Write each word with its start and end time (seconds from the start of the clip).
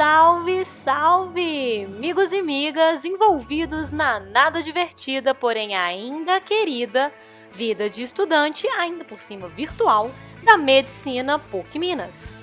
Salve, 0.00 0.64
salve! 0.64 1.84
Amigos 1.84 2.32
e 2.32 2.38
amigas 2.38 3.04
envolvidos 3.04 3.90
na 3.90 4.20
nada 4.20 4.62
divertida, 4.62 5.34
porém 5.34 5.74
ainda 5.74 6.40
querida, 6.40 7.12
vida 7.52 7.90
de 7.90 8.02
estudante, 8.02 8.68
ainda 8.68 9.04
por 9.04 9.18
cima 9.18 9.48
virtual, 9.48 10.10
da 10.44 10.56
Medicina 10.56 11.38
PUC 11.38 11.78
Minas. 11.78 12.36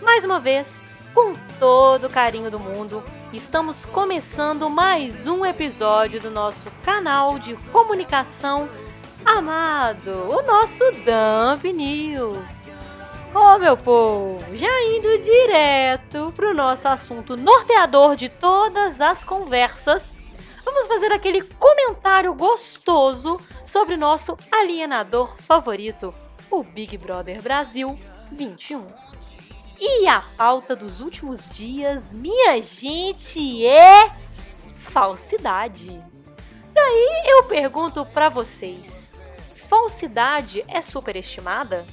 Mais 0.00 0.24
uma 0.24 0.38
vez, 0.38 0.82
com 1.12 1.34
todo 1.58 2.06
o 2.06 2.10
carinho 2.10 2.50
do 2.50 2.60
mundo, 2.60 3.02
estamos 3.32 3.84
começando 3.84 4.70
mais 4.70 5.26
um 5.26 5.44
episódio 5.44 6.20
do 6.20 6.30
nosso 6.30 6.70
canal 6.84 7.38
de 7.38 7.54
comunicação 7.72 8.68
amado, 9.26 10.10
o 10.10 10.42
nosso 10.42 10.84
Dump 11.04 11.64
News. 11.72 12.68
Ô 13.34 13.56
oh, 13.56 13.58
meu 13.58 13.76
povo, 13.76 14.56
já 14.56 14.82
indo 14.84 15.18
direto 15.18 16.32
pro 16.36 16.54
nosso 16.54 16.86
assunto 16.86 17.36
norteador 17.36 18.14
de 18.14 18.28
todas 18.28 19.00
as 19.00 19.24
conversas, 19.24 20.14
vamos 20.64 20.86
fazer 20.86 21.12
aquele 21.12 21.42
comentário 21.42 22.32
gostoso 22.32 23.40
sobre 23.66 23.96
nosso 23.96 24.38
alienador 24.52 25.36
favorito, 25.36 26.14
o 26.48 26.62
Big 26.62 26.96
Brother 26.96 27.42
Brasil 27.42 27.98
21. 28.30 28.86
E 29.80 30.06
a 30.06 30.22
pauta 30.36 30.76
dos 30.76 31.00
últimos 31.00 31.44
dias, 31.44 32.14
minha 32.14 32.62
gente, 32.62 33.66
é 33.66 34.12
falsidade. 34.92 36.00
Daí 36.72 37.22
eu 37.26 37.42
pergunto 37.44 38.06
para 38.06 38.28
vocês: 38.28 39.12
falsidade 39.68 40.64
é 40.68 40.80
superestimada? 40.80 41.84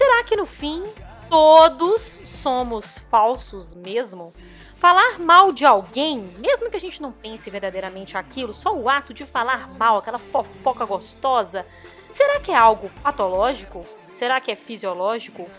Será 0.00 0.24
que 0.24 0.34
no 0.34 0.46
fim 0.46 0.82
todos 1.28 2.00
somos 2.24 2.96
falsos 3.10 3.74
mesmo? 3.74 4.32
Falar 4.78 5.18
mal 5.18 5.52
de 5.52 5.66
alguém, 5.66 6.20
mesmo 6.38 6.70
que 6.70 6.76
a 6.78 6.80
gente 6.80 7.02
não 7.02 7.12
pense 7.12 7.50
verdadeiramente 7.50 8.16
aquilo, 8.16 8.54
só 8.54 8.74
o 8.74 8.88
ato 8.88 9.12
de 9.12 9.26
falar 9.26 9.68
mal, 9.74 9.98
aquela 9.98 10.18
fofoca 10.18 10.86
gostosa, 10.86 11.66
será 12.10 12.40
que 12.40 12.50
é 12.50 12.56
algo 12.56 12.90
patológico? 13.02 13.84
Será 14.14 14.40
que 14.40 14.50
é 14.50 14.56
fisiológico? 14.56 15.50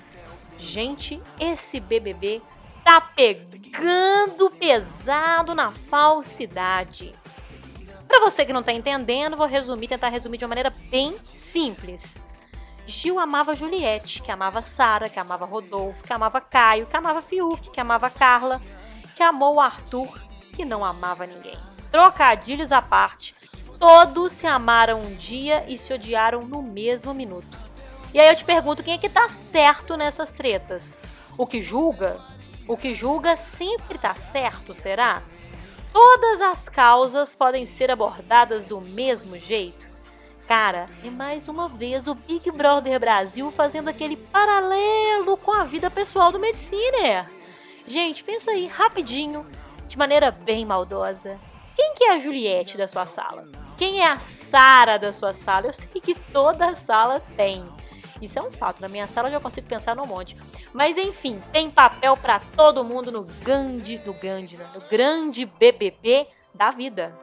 Gente, 0.57 1.21
esse 1.39 1.79
BBB 1.79 2.41
tá 2.83 2.99
pegando 2.99 4.49
pesado 4.49 5.53
na 5.53 5.71
falsidade. 5.71 7.13
Para 8.07 8.21
você 8.21 8.43
que 8.43 8.51
não 8.51 8.63
tá 8.63 8.73
entendendo, 8.73 9.37
vou 9.37 9.45
resumir, 9.45 9.87
tentar 9.87 10.07
resumir 10.07 10.39
de 10.39 10.45
uma 10.45 10.49
maneira 10.49 10.73
bem 10.89 11.15
simples. 11.31 12.19
Gil 12.91 13.17
amava 13.17 13.55
Juliette, 13.55 14.21
que 14.21 14.29
amava 14.29 14.61
Sara, 14.61 15.07
que 15.07 15.17
amava 15.17 15.45
Rodolfo, 15.45 16.03
que 16.03 16.11
amava 16.11 16.41
Caio, 16.41 16.85
que 16.85 16.97
amava 16.97 17.21
Fiuk, 17.21 17.71
que 17.71 17.79
amava 17.79 18.09
Carla, 18.09 18.61
que 19.15 19.23
amou 19.23 19.61
Arthur, 19.61 20.19
que 20.53 20.65
não 20.65 20.83
amava 20.83 21.25
ninguém. 21.25 21.57
Trocadilhos 21.89 22.71
à 22.73 22.81
parte, 22.81 23.33
todos 23.79 24.33
se 24.33 24.45
amaram 24.45 24.99
um 24.99 25.15
dia 25.15 25.63
e 25.69 25.77
se 25.77 25.93
odiaram 25.93 26.41
no 26.41 26.61
mesmo 26.61 27.13
minuto. 27.13 27.57
E 28.13 28.19
aí 28.19 28.27
eu 28.27 28.35
te 28.35 28.43
pergunto 28.43 28.83
quem 28.83 28.95
é 28.95 28.97
que 28.97 29.09
tá 29.09 29.29
certo 29.29 29.95
nessas 29.95 30.33
tretas? 30.33 30.99
O 31.37 31.47
que 31.47 31.61
julga? 31.61 32.19
O 32.67 32.75
que 32.75 32.93
julga 32.93 33.37
sempre 33.37 33.97
tá 33.97 34.13
certo, 34.13 34.73
será? 34.73 35.21
Todas 35.93 36.41
as 36.41 36.67
causas 36.67 37.37
podem 37.37 37.65
ser 37.65 37.89
abordadas 37.89 38.65
do 38.65 38.81
mesmo 38.81 39.39
jeito? 39.39 39.90
Cara, 40.51 40.85
é 41.01 41.09
mais 41.09 41.47
uma 41.47 41.69
vez 41.69 42.07
o 42.07 42.13
Big 42.13 42.51
Brother 42.51 42.99
Brasil 42.99 43.49
fazendo 43.51 43.87
aquele 43.87 44.17
paralelo 44.17 45.37
com 45.37 45.53
a 45.53 45.63
vida 45.63 45.89
pessoal 45.89 46.29
do 46.29 46.39
Mediciner. 46.39 47.25
Gente, 47.87 48.21
pensa 48.21 48.51
aí 48.51 48.67
rapidinho, 48.67 49.49
de 49.87 49.97
maneira 49.97 50.29
bem 50.29 50.65
maldosa. 50.65 51.39
Quem 51.73 51.93
que 51.95 52.03
é 52.03 52.15
a 52.15 52.19
Juliette 52.19 52.77
da 52.77 52.85
sua 52.85 53.05
sala? 53.05 53.45
Quem 53.77 54.01
é 54.01 54.07
a 54.09 54.19
Sara 54.19 54.99
da 54.99 55.13
sua 55.13 55.31
sala? 55.31 55.67
Eu 55.67 55.73
sei 55.73 56.01
que 56.01 56.15
toda 56.15 56.73
sala 56.73 57.21
tem. 57.37 57.65
Isso 58.21 58.37
é 58.37 58.41
um 58.41 58.51
fato. 58.51 58.81
Na 58.81 58.89
minha 58.89 59.07
sala 59.07 59.29
eu 59.29 59.31
já 59.31 59.39
consigo 59.39 59.69
pensar 59.69 59.95
num 59.95 60.05
monte. 60.05 60.35
Mas 60.73 60.97
enfim, 60.97 61.39
tem 61.53 61.71
papel 61.71 62.17
para 62.17 62.41
todo 62.57 62.83
mundo 62.83 63.09
no 63.09 63.23
grande, 63.41 64.01
no 64.05 64.13
grande, 64.15 64.57
no 64.57 64.81
grande 64.89 65.45
BBB 65.45 66.27
da 66.53 66.71
vida. 66.71 67.17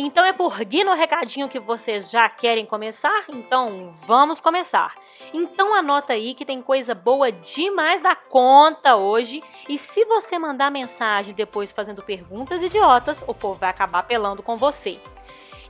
Então 0.00 0.24
é 0.24 0.32
por 0.32 0.56
Gui 0.64 0.84
no 0.84 0.94
recadinho 0.94 1.48
que 1.48 1.58
vocês 1.58 2.08
já 2.08 2.28
querem 2.28 2.64
começar? 2.64 3.24
Então 3.28 3.92
vamos 4.06 4.40
começar. 4.40 4.94
Então 5.34 5.74
anota 5.74 6.12
aí 6.12 6.34
que 6.34 6.44
tem 6.44 6.62
coisa 6.62 6.94
boa 6.94 7.32
demais 7.32 8.00
da 8.00 8.14
conta 8.14 8.94
hoje. 8.94 9.42
E 9.68 9.76
se 9.76 10.04
você 10.04 10.38
mandar 10.38 10.70
mensagem 10.70 11.34
depois 11.34 11.72
fazendo 11.72 12.00
perguntas 12.00 12.62
idiotas, 12.62 13.24
o 13.26 13.34
povo 13.34 13.58
vai 13.58 13.70
acabar 13.70 14.04
pelando 14.04 14.40
com 14.40 14.56
você. 14.56 15.00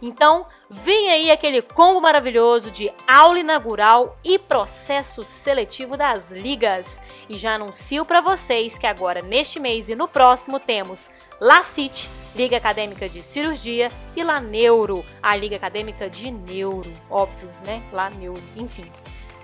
Então, 0.01 0.47
vem 0.71 1.11
aí 1.11 1.31
aquele 1.31 1.61
combo 1.61 2.01
maravilhoso 2.01 2.71
de 2.71 2.93
aula 3.07 3.41
inaugural 3.41 4.17
e 4.23 4.39
processo 4.39 5.25
seletivo 5.25 5.97
das 5.97 6.31
ligas. 6.31 7.01
E 7.29 7.37
já 7.37 7.55
anuncio 7.55 8.05
para 8.05 8.21
vocês 8.21 8.79
que 8.79 8.87
agora 8.87 9.23
neste 9.23 9.59
mês 9.59 9.89
e 9.89 9.95
no 9.95 10.07
próximo 10.07 10.61
temos 10.61 11.11
LACIT, 11.41 12.09
Liga 12.35 12.57
Acadêmica 12.57 13.09
de 13.09 13.23
Cirurgia, 13.23 13.89
e 14.15 14.23
La 14.23 14.41
Neuro, 14.41 15.05
a 15.23 15.35
Liga 15.35 15.57
Acadêmica 15.57 16.09
de 16.09 16.31
Neuro, 16.31 16.93
óbvio, 17.11 17.49
né? 17.67 17.83
La 17.93 18.11
Neuro, 18.11 18.43
enfim. 18.57 18.91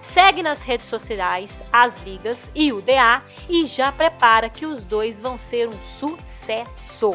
Segue 0.00 0.42
nas 0.42 0.62
redes 0.62 0.86
sociais 0.86 1.62
as 1.72 2.00
ligas 2.04 2.50
e 2.54 2.72
o 2.72 2.82
DA 2.82 3.22
e 3.48 3.64
já 3.64 3.90
prepara 3.90 4.50
que 4.50 4.66
os 4.66 4.84
dois 4.84 5.18
vão 5.18 5.38
ser 5.38 5.66
um 5.66 5.80
sucesso. 5.80 7.12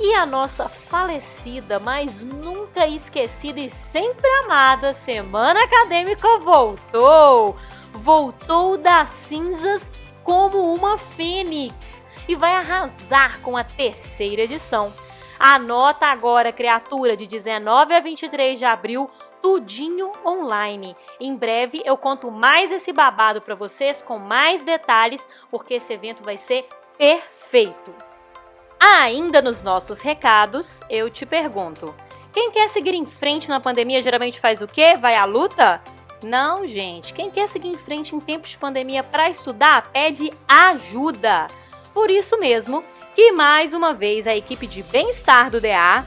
E 0.00 0.12
a 0.14 0.26
nossa 0.26 0.68
falecida, 0.68 1.78
mas 1.78 2.22
nunca 2.22 2.86
esquecida 2.86 3.60
e 3.60 3.70
sempre 3.70 4.28
amada 4.44 4.92
Semana 4.92 5.62
Acadêmica 5.62 6.38
voltou! 6.38 7.56
Voltou 7.92 8.76
das 8.76 9.10
cinzas 9.10 9.92
como 10.24 10.74
uma 10.74 10.98
fênix 10.98 12.04
e 12.26 12.34
vai 12.34 12.56
arrasar 12.56 13.40
com 13.40 13.56
a 13.56 13.62
terceira 13.62 14.42
edição. 14.42 14.92
Anota 15.38 16.06
agora, 16.06 16.52
criatura, 16.52 17.16
de 17.16 17.26
19 17.26 17.94
a 17.94 18.00
23 18.00 18.58
de 18.58 18.64
abril, 18.64 19.08
tudinho 19.40 20.10
online. 20.24 20.96
Em 21.20 21.36
breve 21.36 21.82
eu 21.84 21.96
conto 21.96 22.32
mais 22.32 22.72
esse 22.72 22.92
babado 22.92 23.40
para 23.40 23.54
vocês 23.54 24.02
com 24.02 24.18
mais 24.18 24.64
detalhes, 24.64 25.28
porque 25.50 25.74
esse 25.74 25.92
evento 25.92 26.24
vai 26.24 26.36
ser 26.36 26.66
perfeito. 26.98 28.13
Ainda 28.86 29.40
nos 29.40 29.62
nossos 29.62 30.02
recados, 30.02 30.82
eu 30.90 31.08
te 31.08 31.24
pergunto: 31.24 31.94
quem 32.34 32.50
quer 32.50 32.68
seguir 32.68 32.92
em 32.92 33.06
frente 33.06 33.48
na 33.48 33.58
pandemia 33.58 34.02
geralmente 34.02 34.38
faz 34.38 34.60
o 34.60 34.68
quê? 34.68 34.94
Vai 34.94 35.16
à 35.16 35.24
luta? 35.24 35.80
Não, 36.22 36.66
gente. 36.66 37.14
Quem 37.14 37.30
quer 37.30 37.48
seguir 37.48 37.68
em 37.68 37.78
frente 37.78 38.14
em 38.14 38.20
tempos 38.20 38.50
de 38.50 38.58
pandemia 38.58 39.02
para 39.02 39.30
estudar 39.30 39.90
pede 39.90 40.30
ajuda. 40.46 41.46
Por 41.94 42.10
isso 42.10 42.38
mesmo 42.38 42.84
que 43.14 43.32
mais 43.32 43.72
uma 43.72 43.94
vez 43.94 44.26
a 44.26 44.36
equipe 44.36 44.66
de 44.66 44.82
bem-estar 44.82 45.50
do 45.50 45.62
DA, 45.62 46.04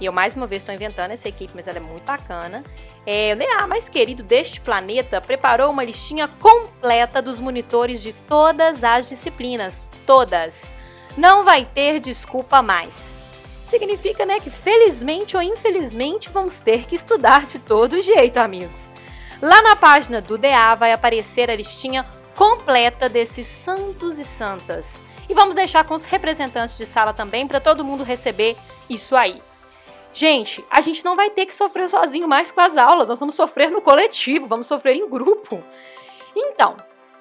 e 0.00 0.04
eu 0.04 0.12
mais 0.12 0.34
uma 0.34 0.48
vez 0.48 0.62
estou 0.62 0.74
inventando 0.74 1.12
essa 1.12 1.28
equipe, 1.28 1.52
mas 1.54 1.68
ela 1.68 1.78
é 1.78 1.80
muito 1.80 2.04
bacana, 2.04 2.64
é, 3.06 3.34
o 3.34 3.36
DA 3.38 3.68
mais 3.68 3.88
querido 3.88 4.24
deste 4.24 4.60
planeta 4.60 5.20
preparou 5.20 5.70
uma 5.70 5.84
listinha 5.84 6.26
completa 6.26 7.22
dos 7.22 7.38
monitores 7.38 8.02
de 8.02 8.12
todas 8.12 8.82
as 8.82 9.08
disciplinas, 9.08 9.92
todas 10.04 10.74
não 11.16 11.44
vai 11.44 11.64
ter 11.64 12.00
desculpa 12.00 12.60
mais. 12.62 13.16
Significa, 13.64 14.24
né, 14.24 14.38
que 14.38 14.50
felizmente 14.50 15.36
ou 15.36 15.42
infelizmente 15.42 16.30
vamos 16.30 16.60
ter 16.60 16.86
que 16.86 16.94
estudar 16.94 17.46
de 17.46 17.58
todo 17.58 18.00
jeito, 18.00 18.36
amigos. 18.36 18.90
Lá 19.42 19.60
na 19.60 19.74
página 19.76 20.20
do 20.20 20.38
DA 20.38 20.74
vai 20.74 20.92
aparecer 20.92 21.50
a 21.50 21.54
listinha 21.54 22.06
completa 22.34 23.08
desses 23.08 23.46
santos 23.46 24.18
e 24.18 24.24
santas. 24.24 25.02
E 25.28 25.34
vamos 25.34 25.54
deixar 25.54 25.84
com 25.84 25.94
os 25.94 26.04
representantes 26.04 26.78
de 26.78 26.86
sala 26.86 27.12
também 27.12 27.46
para 27.46 27.60
todo 27.60 27.84
mundo 27.84 28.04
receber 28.04 28.56
isso 28.88 29.16
aí. 29.16 29.42
Gente, 30.12 30.64
a 30.70 30.80
gente 30.80 31.04
não 31.04 31.16
vai 31.16 31.28
ter 31.28 31.44
que 31.44 31.54
sofrer 31.54 31.88
sozinho 31.88 32.28
mais 32.28 32.50
com 32.50 32.60
as 32.60 32.76
aulas, 32.76 33.08
nós 33.08 33.20
vamos 33.20 33.34
sofrer 33.34 33.70
no 33.70 33.82
coletivo, 33.82 34.46
vamos 34.46 34.66
sofrer 34.66 34.94
em 34.94 35.08
grupo. 35.10 35.62
Então, 36.34 36.76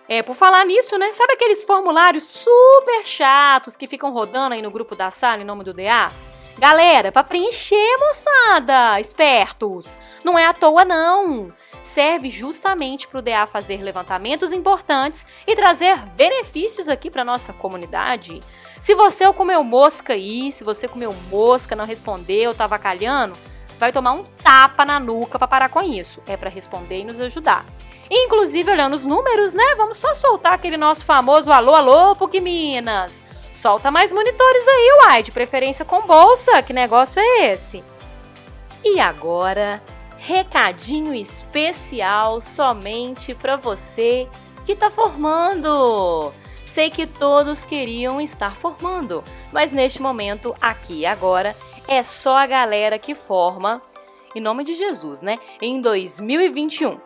é, 0.08 0.22
por 0.22 0.36
falar 0.36 0.66
nisso, 0.66 0.98
né? 0.98 1.12
Sabe 1.12 1.34
aqueles 1.34 1.64
formulários 1.64 2.24
super 2.24 3.06
chatos 3.06 3.76
que 3.76 3.88
ficam 3.88 4.12
rodando 4.12 4.54
aí 4.54 4.62
no 4.62 4.72
grupo 4.72 4.96
da 4.96 5.10
sala 5.10 5.42
em 5.42 5.46
nome 5.46 5.64
do 5.64 5.74
DA? 5.74 6.12
Galera, 6.58 7.12
para 7.12 7.24
preencher, 7.24 7.98
moçada, 8.00 9.00
espertos. 9.02 10.00
Não 10.24 10.40
é 10.40 10.46
à 10.46 10.54
toa 10.54 10.86
não. 10.86 11.52
Serve 11.84 12.30
justamente 12.30 13.08
para 13.08 13.20
o 13.20 13.22
DA 13.22 13.46
fazer 13.46 13.82
levantamentos 13.82 14.54
importantes 14.54 15.26
e 15.46 15.54
trazer 15.54 15.98
benefícios 16.16 16.88
aqui 16.88 17.12
para 17.12 17.26
nossa 17.26 17.52
comunidade. 17.52 18.42
Se 18.82 18.96
você 18.96 19.32
comeu 19.34 19.64
mosca 19.64 20.14
aí, 20.14 20.50
se 20.52 20.64
você 20.64 20.88
comeu 20.88 21.14
mosca, 21.30 21.76
não 21.76 21.86
respondeu, 21.86 22.54
tá 22.54 22.66
vacalhando, 22.68 23.36
vai 23.78 23.92
tomar 23.92 24.14
um 24.14 24.24
tapa 24.24 24.86
na 24.86 24.98
nuca 24.98 25.38
para 25.38 25.48
parar 25.48 25.70
com 25.70 25.82
isso. 25.82 26.24
É 26.26 26.38
para 26.38 26.50
responder 26.50 27.00
e 27.00 27.04
nos 27.04 27.20
ajudar. 27.20 27.66
Inclusive, 28.10 28.72
olhando 28.72 28.94
os 28.94 29.06
números, 29.06 29.54
né? 29.54 29.76
Vamos 29.78 29.98
só 29.98 30.14
soltar 30.14 30.54
aquele 30.54 30.78
nosso 30.78 31.06
famoso 31.06 31.52
alô, 31.52 31.74
alô, 31.74 32.16
PUC 32.16 32.40
Minas. 32.40 33.26
Solta 33.52 33.90
mais 33.90 34.12
monitores 34.12 34.68
aí, 34.68 35.00
uai, 35.00 35.24
de 35.24 35.32
preferência 35.32 35.86
com 35.86 36.02
bolsa. 36.02 36.62
Que 36.62 36.74
negócio 36.74 37.20
é 37.20 37.52
esse? 37.52 37.84
E 38.84 39.00
agora, 39.00 39.82
recadinho 40.18 41.14
especial 41.14 42.40
somente 42.42 43.34
para 43.34 43.56
você 43.56 44.28
que 44.66 44.74
está 44.74 44.92
formando. 44.92 46.32
Sei 46.66 46.90
que 46.90 47.08
todos 47.08 47.66
queriam 47.66 48.20
estar 48.20 48.56
formando, 48.56 49.24
mas 49.52 49.72
neste 49.72 50.02
momento, 50.02 50.54
aqui 50.60 51.00
e 51.00 51.06
agora, 51.06 51.56
é 51.88 52.04
só 52.04 52.38
a 52.38 52.46
galera 52.46 53.00
que 53.00 53.16
forma, 53.16 53.82
em 54.36 54.42
nome 54.42 54.64
de 54.64 54.74
Jesus, 54.74 55.22
né? 55.22 55.40
Em 55.62 55.80
2021. 55.80 57.00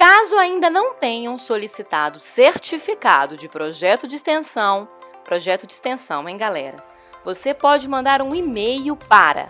Caso 0.00 0.36
ainda 0.38 0.70
não 0.70 0.94
tenham 0.94 1.38
solicitado 1.38 2.20
certificado 2.20 3.36
de 3.36 3.50
projeto 3.50 4.08
de 4.08 4.16
extensão, 4.16 4.88
projeto 5.22 5.66
de 5.66 5.74
extensão, 5.74 6.26
hein, 6.26 6.38
galera? 6.38 6.82
Você 7.22 7.52
pode 7.52 7.86
mandar 7.86 8.22
um 8.22 8.34
e-mail 8.34 8.96
para 8.96 9.48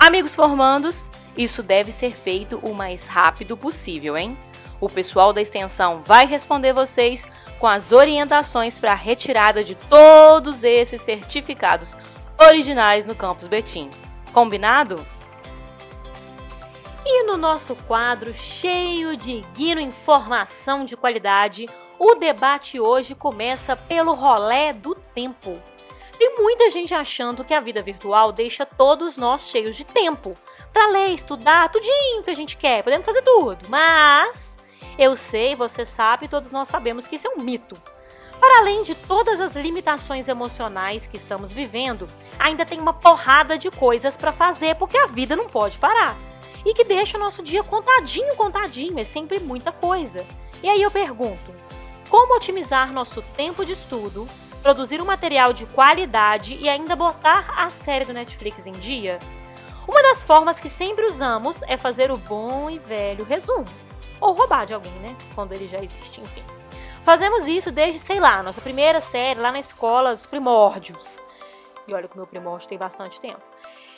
Amigos 0.00 0.34
formandos, 0.34 1.10
isso 1.36 1.62
deve 1.62 1.92
ser 1.92 2.16
feito 2.16 2.56
o 2.62 2.72
mais 2.72 3.06
rápido 3.06 3.54
possível, 3.54 4.16
hein? 4.16 4.34
O 4.80 4.88
pessoal 4.88 5.30
da 5.30 5.42
extensão 5.42 6.00
vai 6.00 6.24
responder 6.24 6.72
vocês 6.72 7.28
com 7.58 7.66
as 7.66 7.92
orientações 7.92 8.78
para 8.78 8.92
a 8.92 8.94
retirada 8.94 9.62
de 9.62 9.74
todos 9.74 10.64
esses 10.64 11.02
certificados 11.02 11.98
originais 12.40 13.04
no 13.04 13.14
campus 13.14 13.46
Betim. 13.46 13.90
Combinado? 14.32 15.06
E 17.04 17.24
no 17.24 17.36
nosso 17.36 17.76
quadro 17.76 18.32
cheio 18.32 19.18
de 19.18 19.42
guino 19.54 19.82
informação 19.82 20.86
de 20.86 20.96
qualidade, 20.96 21.68
o 21.98 22.14
debate 22.14 22.80
hoje 22.80 23.14
começa 23.14 23.76
pelo 23.76 24.14
rolé 24.14 24.72
do 24.72 24.94
tempo. 24.94 25.60
Tem 26.20 26.36
muita 26.36 26.68
gente 26.68 26.94
achando 26.94 27.42
que 27.42 27.54
a 27.54 27.60
vida 27.60 27.80
virtual 27.80 28.30
deixa 28.30 28.66
todos 28.66 29.16
nós 29.16 29.48
cheios 29.48 29.74
de 29.74 29.86
tempo 29.86 30.34
para 30.70 30.86
ler, 30.88 31.14
estudar, 31.14 31.72
tudinho 31.72 32.22
que 32.22 32.28
a 32.28 32.34
gente 32.34 32.58
quer, 32.58 32.82
podemos 32.84 33.06
fazer 33.06 33.22
tudo. 33.22 33.70
Mas 33.70 34.58
eu 34.98 35.16
sei, 35.16 35.56
você 35.56 35.82
sabe, 35.82 36.28
todos 36.28 36.52
nós 36.52 36.68
sabemos 36.68 37.08
que 37.08 37.16
isso 37.16 37.26
é 37.26 37.30
um 37.30 37.42
mito. 37.42 37.74
Para 38.38 38.58
além 38.58 38.82
de 38.82 38.94
todas 38.94 39.40
as 39.40 39.56
limitações 39.56 40.28
emocionais 40.28 41.06
que 41.06 41.16
estamos 41.16 41.54
vivendo, 41.54 42.06
ainda 42.38 42.66
tem 42.66 42.78
uma 42.78 42.92
porrada 42.92 43.56
de 43.56 43.70
coisas 43.70 44.14
para 44.14 44.30
fazer 44.30 44.74
porque 44.74 44.98
a 44.98 45.06
vida 45.06 45.34
não 45.34 45.46
pode 45.46 45.78
parar. 45.78 46.18
E 46.66 46.74
que 46.74 46.84
deixa 46.84 47.16
o 47.16 47.20
nosso 47.20 47.42
dia 47.42 47.64
contadinho, 47.64 48.36
contadinho, 48.36 48.98
é 48.98 49.04
sempre 49.04 49.40
muita 49.40 49.72
coisa. 49.72 50.26
E 50.62 50.68
aí 50.68 50.82
eu 50.82 50.90
pergunto: 50.90 51.54
como 52.10 52.36
otimizar 52.36 52.92
nosso 52.92 53.22
tempo 53.34 53.64
de 53.64 53.72
estudo, 53.72 54.28
produzir 54.62 55.00
um 55.00 55.04
material 55.04 55.52
de 55.52 55.66
qualidade 55.66 56.54
e 56.54 56.68
ainda 56.68 56.94
botar 56.94 57.52
a 57.56 57.68
série 57.68 58.04
do 58.04 58.12
Netflix 58.12 58.66
em 58.66 58.72
dia? 58.72 59.18
Uma 59.88 60.02
das 60.02 60.22
formas 60.22 60.60
que 60.60 60.68
sempre 60.68 61.06
usamos 61.06 61.62
é 61.64 61.76
fazer 61.76 62.10
o 62.10 62.16
bom 62.16 62.70
e 62.70 62.78
velho 62.78 63.24
resumo 63.24 63.66
ou 64.20 64.34
roubar 64.34 64.66
de 64.66 64.74
alguém, 64.74 64.92
né? 65.00 65.16
Quando 65.34 65.52
ele 65.52 65.66
já 65.66 65.82
existe, 65.82 66.20
enfim. 66.20 66.44
Fazemos 67.02 67.46
isso 67.48 67.72
desde, 67.72 67.98
sei 67.98 68.20
lá, 68.20 68.42
nossa 68.42 68.60
primeira 68.60 69.00
série 69.00 69.40
lá 69.40 69.50
na 69.50 69.58
escola, 69.58 70.12
os 70.12 70.26
primórdios. 70.26 71.24
E 71.88 71.94
olha 71.94 72.06
que 72.06 72.14
o 72.14 72.18
meu 72.18 72.26
primórdio 72.26 72.68
tem 72.68 72.76
bastante 72.76 73.20
tempo. 73.20 73.42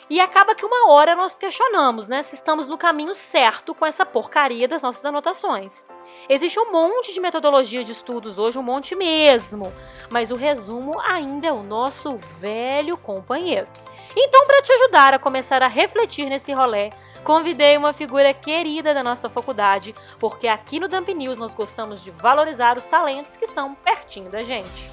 E 0.09 0.19
acaba 0.19 0.53
que 0.53 0.65
uma 0.65 0.91
hora 0.91 1.15
nós 1.15 1.37
questionamos, 1.37 2.09
né, 2.09 2.21
se 2.21 2.35
estamos 2.35 2.67
no 2.67 2.77
caminho 2.77 3.15
certo 3.15 3.73
com 3.73 3.85
essa 3.85 4.05
porcaria 4.05 4.67
das 4.67 4.81
nossas 4.81 5.03
anotações. 5.05 5.85
Existe 6.27 6.59
um 6.59 6.71
monte 6.71 7.13
de 7.13 7.21
metodologia 7.21 7.83
de 7.83 7.91
estudos 7.91 8.37
hoje, 8.37 8.59
um 8.59 8.63
monte 8.63 8.95
mesmo, 8.95 9.73
mas 10.09 10.31
o 10.31 10.35
resumo 10.35 10.99
ainda 10.99 11.47
é 11.47 11.51
o 11.51 11.63
nosso 11.63 12.17
velho 12.17 12.97
companheiro. 12.97 13.67
Então, 14.15 14.45
para 14.45 14.61
te 14.61 14.71
ajudar 14.73 15.13
a 15.13 15.19
começar 15.19 15.63
a 15.63 15.67
refletir 15.67 16.29
nesse 16.29 16.53
rolê, 16.53 16.91
convidei 17.23 17.75
uma 17.77 17.93
figura 17.93 18.33
querida 18.33 18.93
da 18.93 19.01
nossa 19.01 19.27
faculdade, 19.27 19.95
porque 20.19 20.47
aqui 20.47 20.79
no 20.79 20.87
Dump 20.87 21.09
News 21.13 21.37
nós 21.37 21.55
gostamos 21.55 22.03
de 22.03 22.11
valorizar 22.11 22.77
os 22.77 22.85
talentos 22.85 23.37
que 23.37 23.45
estão 23.45 23.73
pertinho 23.73 24.29
da 24.29 24.43
gente. 24.43 24.91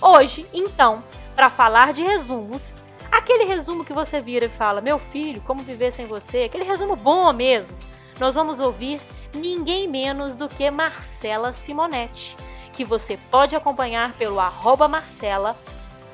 Hoje, 0.00 0.46
então, 0.54 1.04
para 1.34 1.50
falar 1.50 1.92
de 1.92 2.02
resumos, 2.02 2.76
aquele 3.22 3.44
resumo 3.44 3.84
que 3.84 3.92
você 3.92 4.20
vira 4.20 4.46
e 4.46 4.48
fala: 4.48 4.80
Meu 4.80 4.98
filho, 4.98 5.40
como 5.42 5.62
viver 5.62 5.92
sem 5.92 6.04
você? 6.04 6.44
Aquele 6.44 6.64
resumo 6.64 6.96
bom 6.96 7.32
mesmo. 7.32 7.76
Nós 8.18 8.34
vamos 8.34 8.60
ouvir 8.60 9.00
ninguém 9.34 9.88
menos 9.88 10.36
do 10.36 10.48
que 10.48 10.70
Marcela 10.70 11.52
Simonetti, 11.52 12.36
que 12.72 12.84
você 12.84 13.16
pode 13.30 13.56
acompanhar 13.56 14.12
pelo 14.14 14.38
arroba 14.38 14.86
Marcela 14.86 15.56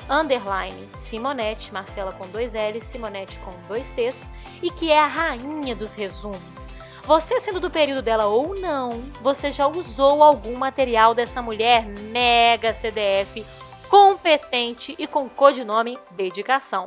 underline 0.08 0.88
Simonete, 0.94 1.72
Marcela 1.72 2.12
com 2.12 2.26
dois 2.28 2.54
L's, 2.54 2.84
Simonete 2.84 3.38
com 3.40 3.52
dois 3.66 3.90
T's, 3.90 4.28
e 4.62 4.70
que 4.70 4.90
é 4.90 4.98
a 4.98 5.06
rainha 5.06 5.74
dos 5.74 5.94
resumos. 5.94 6.68
Você 7.04 7.40
sendo 7.40 7.58
do 7.58 7.70
período 7.70 8.02
dela 8.02 8.26
ou 8.26 8.54
não, 8.54 9.02
você 9.22 9.50
já 9.50 9.66
usou 9.66 10.22
algum 10.22 10.56
material 10.56 11.14
dessa 11.14 11.40
mulher 11.40 11.86
mega 11.86 12.74
CDF, 12.74 13.44
competente 13.88 14.94
e 14.98 15.06
com 15.06 15.28
codinome 15.28 15.98
Dedicação. 16.12 16.86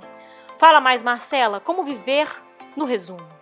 Fala 0.57 0.79
mais, 0.79 1.01
Marcela, 1.01 1.59
como 1.59 1.83
viver 1.83 2.27
no 2.75 2.85
resumo? 2.85 3.41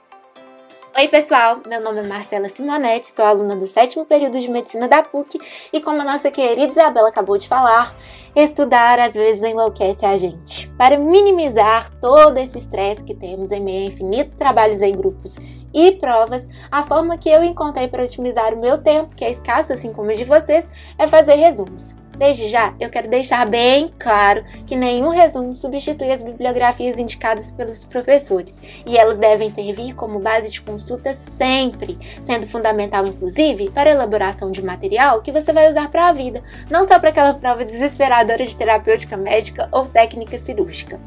Oi, 0.97 1.07
pessoal! 1.07 1.61
Meu 1.67 1.79
nome 1.81 1.99
é 1.99 2.03
Marcela 2.03 2.49
Simonetti, 2.49 3.07
sou 3.07 3.23
aluna 3.23 3.55
do 3.55 3.67
sétimo 3.67 4.05
período 4.05 4.39
de 4.39 4.49
medicina 4.49 4.87
da 4.87 5.03
PUC 5.03 5.39
e, 5.71 5.79
como 5.79 6.01
a 6.01 6.03
nossa 6.03 6.31
querida 6.31 6.71
Isabela 6.71 7.09
acabou 7.09 7.37
de 7.37 7.47
falar, 7.47 7.95
estudar 8.35 8.99
às 8.99 9.13
vezes 9.13 9.43
enlouquece 9.43 10.05
a 10.05 10.17
gente. 10.17 10.67
Para 10.77 10.97
minimizar 10.97 11.91
todo 12.01 12.37
esse 12.37 12.57
estresse 12.57 13.03
que 13.03 13.13
temos 13.13 13.51
em 13.51 13.61
meio 13.61 13.85
a 13.85 13.93
infinitos 13.93 14.33
trabalhos 14.33 14.81
em 14.81 14.95
grupos 14.95 15.35
e 15.73 15.91
provas, 15.91 16.47
a 16.71 16.81
forma 16.83 17.17
que 17.17 17.29
eu 17.29 17.43
encontrei 17.43 17.87
para 17.87 18.03
otimizar 18.03 18.53
o 18.53 18.59
meu 18.59 18.81
tempo, 18.81 19.15
que 19.15 19.23
é 19.23 19.29
escasso 19.29 19.71
assim 19.71 19.93
como 19.93 20.09
o 20.09 20.15
de 20.15 20.25
vocês, 20.25 20.71
é 20.97 21.05
fazer 21.05 21.35
resumos. 21.35 21.98
Desde 22.19 22.49
já, 22.49 22.73
eu 22.81 22.89
quero 22.89 23.07
deixar 23.07 23.47
bem 23.47 23.87
claro 23.97 24.43
que 24.67 24.75
nenhum 24.75 25.07
resumo 25.07 25.55
substitui 25.55 26.11
as 26.11 26.21
bibliografias 26.21 26.99
indicadas 26.99 27.49
pelos 27.49 27.85
professores, 27.85 28.59
e 28.85 28.97
elas 28.97 29.17
devem 29.17 29.49
servir 29.49 29.93
como 29.93 30.19
base 30.19 30.51
de 30.51 30.59
consulta 30.59 31.15
sempre, 31.37 31.97
sendo 32.21 32.45
fundamental, 32.45 33.07
inclusive, 33.07 33.69
para 33.69 33.89
a 33.89 33.93
elaboração 33.93 34.51
de 34.51 34.61
material 34.61 35.21
que 35.21 35.31
você 35.31 35.53
vai 35.53 35.71
usar 35.71 35.89
para 35.89 36.09
a 36.09 36.11
vida, 36.11 36.43
não 36.69 36.85
só 36.85 36.99
para 36.99 37.07
aquela 37.07 37.33
prova 37.33 37.63
desesperadora 37.63 38.45
de 38.45 38.53
terapêutica 38.53 39.15
médica 39.15 39.69
ou 39.71 39.85
técnica 39.85 40.37
cirúrgica. 40.37 40.99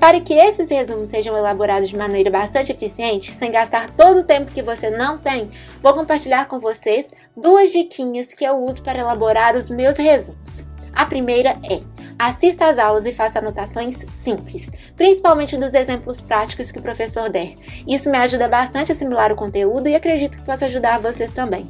Para 0.00 0.18
que 0.18 0.32
esses 0.32 0.70
resumos 0.70 1.10
sejam 1.10 1.36
elaborados 1.36 1.90
de 1.90 1.96
maneira 1.96 2.30
bastante 2.30 2.72
eficiente, 2.72 3.32
sem 3.32 3.50
gastar 3.50 3.90
todo 3.90 4.20
o 4.20 4.24
tempo 4.24 4.50
que 4.50 4.62
você 4.62 4.88
não 4.88 5.18
tem, 5.18 5.50
vou 5.82 5.92
compartilhar 5.92 6.48
com 6.48 6.58
vocês 6.58 7.12
duas 7.36 7.70
diquinhas 7.70 8.32
que 8.32 8.42
eu 8.42 8.56
uso 8.64 8.82
para 8.82 8.98
elaborar 8.98 9.54
os 9.54 9.68
meus 9.68 9.98
resumos. 9.98 10.64
A 10.94 11.04
primeira 11.04 11.50
é: 11.70 11.82
assista 12.18 12.66
às 12.66 12.78
aulas 12.78 13.04
e 13.04 13.12
faça 13.12 13.40
anotações 13.40 14.06
simples, 14.10 14.70
principalmente 14.96 15.58
dos 15.58 15.74
exemplos 15.74 16.22
práticos 16.22 16.72
que 16.72 16.78
o 16.78 16.82
professor 16.82 17.28
der. 17.28 17.54
Isso 17.86 18.10
me 18.10 18.16
ajuda 18.16 18.48
bastante 18.48 18.90
a 18.90 18.94
assimilar 18.94 19.30
o 19.30 19.36
conteúdo 19.36 19.86
e 19.86 19.94
acredito 19.94 20.38
que 20.38 20.44
possa 20.44 20.64
ajudar 20.64 20.98
vocês 20.98 21.30
também. 21.30 21.68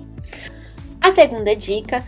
A 1.01 1.11
segunda 1.11 1.57
dica 1.57 2.05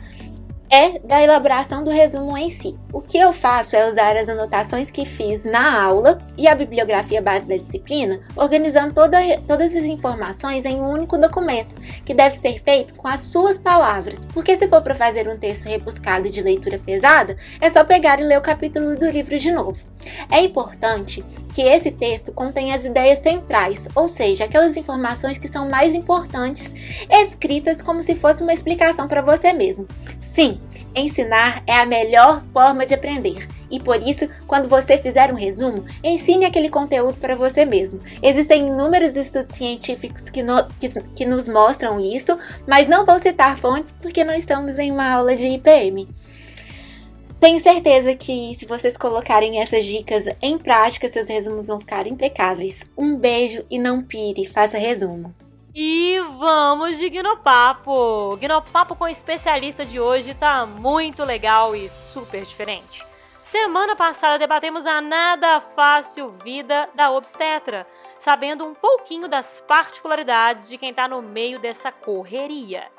é 0.72 0.98
da 1.00 1.22
elaboração 1.22 1.84
do 1.84 1.90
resumo 1.90 2.34
em 2.34 2.48
si. 2.48 2.78
O 2.90 3.02
que 3.02 3.18
eu 3.18 3.30
faço 3.30 3.76
é 3.76 3.86
usar 3.86 4.16
as 4.16 4.26
anotações 4.26 4.90
que 4.90 5.04
fiz 5.04 5.44
na 5.44 5.82
aula 5.82 6.16
e 6.34 6.48
a 6.48 6.54
bibliografia 6.54 7.20
base 7.20 7.46
da 7.46 7.58
disciplina, 7.58 8.20
organizando 8.34 8.94
toda, 8.94 9.18
todas 9.46 9.76
as 9.76 9.84
informações 9.84 10.64
em 10.64 10.80
um 10.80 10.88
único 10.88 11.18
documento, 11.18 11.74
que 12.06 12.14
deve 12.14 12.36
ser 12.36 12.58
feito 12.62 12.94
com 12.94 13.06
as 13.06 13.20
suas 13.20 13.58
palavras, 13.58 14.24
porque 14.32 14.56
se 14.56 14.66
for 14.66 14.80
para 14.80 14.94
fazer 14.94 15.28
um 15.28 15.36
texto 15.36 15.66
rebuscado 15.66 16.30
de 16.30 16.40
leitura 16.40 16.78
pesada, 16.78 17.36
é 17.60 17.68
só 17.68 17.84
pegar 17.84 18.18
e 18.18 18.24
ler 18.24 18.38
o 18.38 18.42
capítulo 18.42 18.96
do 18.96 19.10
livro 19.10 19.38
de 19.38 19.52
novo. 19.52 19.78
É 20.30 20.40
importante 20.40 21.22
que 21.54 21.60
esse 21.60 21.90
texto 21.90 22.32
contenha 22.32 22.74
as 22.74 22.84
ideias 22.84 23.18
centrais, 23.18 23.86
ou 23.94 24.08
seja, 24.08 24.44
aquelas 24.44 24.76
informações 24.76 25.36
que 25.36 25.48
são 25.48 25.68
mais 25.68 25.94
importantes, 25.94 26.74
escritas 27.10 27.82
como 27.82 28.00
se 28.00 28.14
fosse 28.14 28.42
uma 28.42 28.54
explicação 28.54 29.06
para 29.06 29.20
você 29.20 29.52
mesmo. 29.52 29.86
Sim, 30.18 30.61
Ensinar 30.94 31.62
é 31.66 31.74
a 31.74 31.86
melhor 31.86 32.42
forma 32.52 32.84
de 32.84 32.94
aprender. 32.94 33.48
E 33.70 33.80
por 33.80 34.02
isso, 34.02 34.28
quando 34.46 34.68
você 34.68 34.98
fizer 34.98 35.32
um 35.32 35.36
resumo, 35.36 35.84
ensine 36.04 36.44
aquele 36.44 36.68
conteúdo 36.68 37.18
para 37.18 37.34
você 37.34 37.64
mesmo. 37.64 38.00
Existem 38.22 38.68
inúmeros 38.68 39.16
estudos 39.16 39.56
científicos 39.56 40.28
que, 40.28 40.42
no, 40.42 40.66
que, 40.78 40.88
que 41.14 41.24
nos 41.24 41.48
mostram 41.48 41.98
isso, 41.98 42.38
mas 42.66 42.88
não 42.88 43.06
vou 43.06 43.18
citar 43.18 43.56
fontes 43.56 43.94
porque 44.02 44.24
não 44.24 44.34
estamos 44.34 44.78
em 44.78 44.90
uma 44.90 45.10
aula 45.10 45.34
de 45.34 45.46
IPM. 45.46 46.06
Tenho 47.40 47.58
certeza 47.58 48.14
que 48.14 48.54
se 48.54 48.66
vocês 48.66 48.96
colocarem 48.96 49.60
essas 49.60 49.84
dicas 49.84 50.26
em 50.40 50.56
prática, 50.56 51.08
seus 51.08 51.28
resumos 51.28 51.66
vão 51.66 51.80
ficar 51.80 52.06
impecáveis. 52.06 52.84
Um 52.96 53.16
beijo 53.16 53.64
e 53.68 53.80
não 53.80 54.00
pire, 54.00 54.46
faça 54.46 54.78
resumo. 54.78 55.34
E 55.74 56.20
vamos 56.38 56.98
de 56.98 57.08
Guinopapo! 57.08 58.36
Guinopapo 58.36 58.94
com 58.94 59.04
o 59.04 59.08
especialista 59.08 59.86
de 59.86 59.98
hoje 59.98 60.34
tá 60.34 60.66
muito 60.66 61.24
legal 61.24 61.74
e 61.74 61.88
super 61.88 62.44
diferente. 62.44 63.06
Semana 63.40 63.96
passada 63.96 64.38
debatemos 64.38 64.86
a 64.86 65.00
nada 65.00 65.60
fácil 65.60 66.28
vida 66.28 66.90
da 66.94 67.10
obstetra, 67.10 67.86
sabendo 68.18 68.66
um 68.66 68.74
pouquinho 68.74 69.28
das 69.28 69.62
particularidades 69.66 70.68
de 70.68 70.76
quem 70.76 70.90
está 70.90 71.08
no 71.08 71.22
meio 71.22 71.58
dessa 71.58 71.90
correria. 71.90 72.90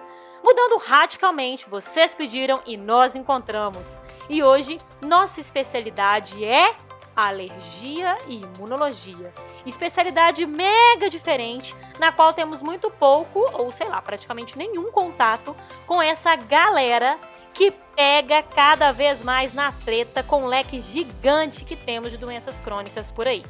Mudando 0.44 0.78
radicalmente, 0.78 1.70
vocês 1.70 2.16
pediram 2.16 2.60
e 2.66 2.76
nós 2.76 3.16
encontramos. 3.16 4.02
E 4.28 4.42
hoje, 4.42 4.80
nossa 5.00 5.40
especialidade 5.40 6.44
é 6.44 6.76
alergia 7.16 8.18
e 8.28 8.36
imunologia. 8.36 9.34
Especialidade 9.66 10.46
mega 10.46 11.10
diferente, 11.10 11.76
na 12.00 12.12
qual 12.12 12.34
temos 12.34 12.62
muito 12.62 12.90
pouco, 12.90 13.40
ou 13.54 13.72
sei 13.72 13.88
lá, 13.88 14.02
praticamente 14.02 14.58
nenhum 14.58 14.92
contato 14.92 15.56
com 15.86 16.02
essa 16.02 16.36
galera 16.36 17.20
que 17.54 17.72
pega 17.96 18.42
cada 18.42 18.92
vez 18.92 19.24
mais 19.24 19.54
na 19.54 19.72
treta 19.72 20.24
com 20.24 20.44
o 20.44 20.48
leque 20.48 20.80
gigante 20.80 21.64
que 21.64 21.76
temos 21.76 22.12
de 22.12 22.18
doenças 22.18 22.60
crônicas 22.60 23.12
por 23.12 23.28
aí. 23.28 23.44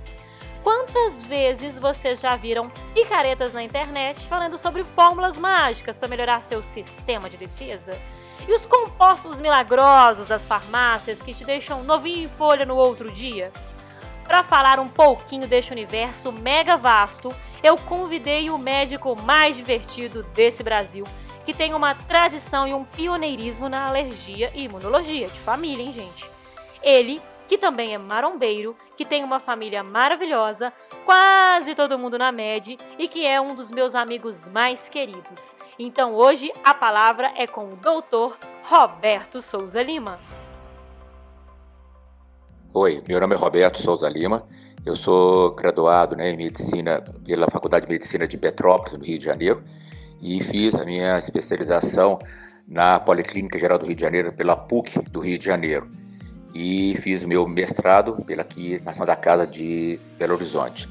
Quantas 0.63 1.21
vezes 1.21 1.77
vocês 1.77 2.21
já 2.21 2.37
viram 2.37 2.69
picaretas 2.93 3.51
na 3.51 3.61
internet 3.61 4.25
falando 4.27 4.57
sobre 4.57 4.85
fórmulas 4.85 5.37
mágicas 5.37 5.97
para 5.97 6.07
melhorar 6.07 6.41
seu 6.41 6.63
sistema 6.63 7.29
de 7.29 7.35
defesa? 7.35 7.99
E 8.47 8.53
os 8.53 8.65
compostos 8.65 9.41
milagrosos 9.41 10.25
das 10.25 10.45
farmácias 10.45 11.21
que 11.21 11.33
te 11.33 11.43
deixam 11.43 11.83
novinho 11.83 12.23
em 12.23 12.27
folha 12.29 12.65
no 12.65 12.77
outro 12.77 13.11
dia? 13.11 13.51
Para 14.23 14.41
falar 14.41 14.79
um 14.79 14.87
pouquinho 14.87 15.49
deste 15.49 15.73
universo 15.73 16.31
mega 16.31 16.77
vasto, 16.77 17.35
eu 17.61 17.77
convidei 17.77 18.49
o 18.49 18.57
médico 18.57 19.21
mais 19.21 19.57
divertido 19.57 20.23
desse 20.33 20.63
Brasil, 20.63 21.05
que 21.45 21.53
tem 21.53 21.73
uma 21.73 21.93
tradição 21.93 22.65
e 22.65 22.73
um 22.73 22.85
pioneirismo 22.85 23.67
na 23.67 23.85
alergia 23.85 24.49
e 24.55 24.63
imunologia 24.63 25.27
de 25.27 25.39
família, 25.41 25.83
hein, 25.83 25.91
gente? 25.91 26.29
Ele 26.81 27.21
que 27.53 27.57
também 27.59 27.93
é 27.93 27.99
marombeiro, 27.99 28.75
que 28.97 29.05
tem 29.05 29.23
uma 29.23 29.39
família 29.39 29.83
maravilhosa, 29.83 30.73
quase 31.05 31.75
todo 31.75 31.99
mundo 31.99 32.17
na 32.17 32.31
MED 32.31 32.79
e 32.97 33.07
que 33.07 33.27
é 33.27 33.39
um 33.39 33.53
dos 33.53 33.69
meus 33.69 33.93
amigos 33.93 34.47
mais 34.47 34.89
queridos. 34.89 35.55
Então 35.77 36.15
hoje 36.15 36.51
a 36.63 36.73
palavra 36.73 37.31
é 37.37 37.45
com 37.45 37.71
o 37.71 37.75
doutor 37.75 38.39
Roberto 38.63 39.39
Souza 39.39 39.83
Lima. 39.83 40.17
Oi, 42.73 43.03
meu 43.07 43.19
nome 43.19 43.35
é 43.35 43.37
Roberto 43.37 43.83
Souza 43.83 44.09
Lima. 44.09 44.47
Eu 44.83 44.95
sou 44.95 45.51
graduado 45.51 46.15
né, 46.15 46.31
em 46.31 46.37
medicina 46.37 47.03
pela 47.23 47.45
Faculdade 47.51 47.85
de 47.85 47.91
Medicina 47.91 48.27
de 48.27 48.35
Petrópolis, 48.35 48.97
no 48.97 49.05
Rio 49.05 49.19
de 49.19 49.25
Janeiro, 49.25 49.63
e 50.19 50.41
fiz 50.41 50.73
a 50.73 50.83
minha 50.83 51.19
especialização 51.19 52.17
na 52.67 52.99
Policlínica 52.99 53.59
Geral 53.59 53.77
do 53.77 53.85
Rio 53.85 53.95
de 53.95 54.01
Janeiro 54.01 54.33
pela 54.33 54.55
PUC 54.55 55.03
do 55.11 55.19
Rio 55.19 55.37
de 55.37 55.45
Janeiro 55.45 55.87
e 56.53 56.95
fiz 57.01 57.23
meu 57.23 57.47
mestrado 57.47 58.17
pela 58.25 58.43
aqui 58.43 58.79
na 58.83 58.93
Santa 58.93 59.15
Casa 59.15 59.47
de 59.47 59.99
Belo 60.19 60.35
Horizonte. 60.35 60.87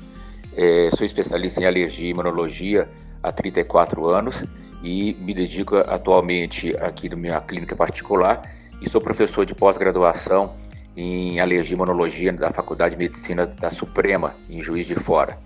É, 0.56 0.90
sou 0.96 1.06
especialista 1.06 1.60
em 1.60 1.66
alergia 1.66 2.08
e 2.08 2.10
imunologia 2.10 2.88
há 3.22 3.30
34 3.30 4.06
anos 4.06 4.42
e 4.82 5.16
me 5.20 5.32
dedico 5.32 5.76
atualmente 5.76 6.76
aqui 6.76 7.08
na 7.08 7.16
minha 7.16 7.40
clínica 7.40 7.76
particular 7.76 8.42
e 8.80 8.90
sou 8.90 9.00
professor 9.00 9.46
de 9.46 9.54
pós-graduação 9.54 10.54
em 10.96 11.40
alergia 11.40 11.74
e 11.74 11.76
imunologia 11.76 12.32
da 12.32 12.50
Faculdade 12.50 12.96
de 12.96 13.02
Medicina 13.02 13.46
da 13.46 13.70
Suprema, 13.70 14.34
em 14.50 14.60
Juiz 14.60 14.86
de 14.86 14.94
Fora. 14.96 15.38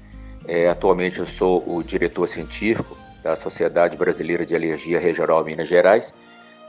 É, 0.49 0.69
atualmente 0.69 1.19
eu 1.19 1.27
sou 1.27 1.63
o 1.67 1.83
diretor 1.83 2.27
científico 2.27 2.97
da 3.23 3.37
Sociedade 3.37 3.97
Brasileira 3.97 4.47
de 4.47 4.55
Alergia 4.55 4.99
Regional 4.99 5.45
Minas 5.45 5.69
Gerais 5.69 6.13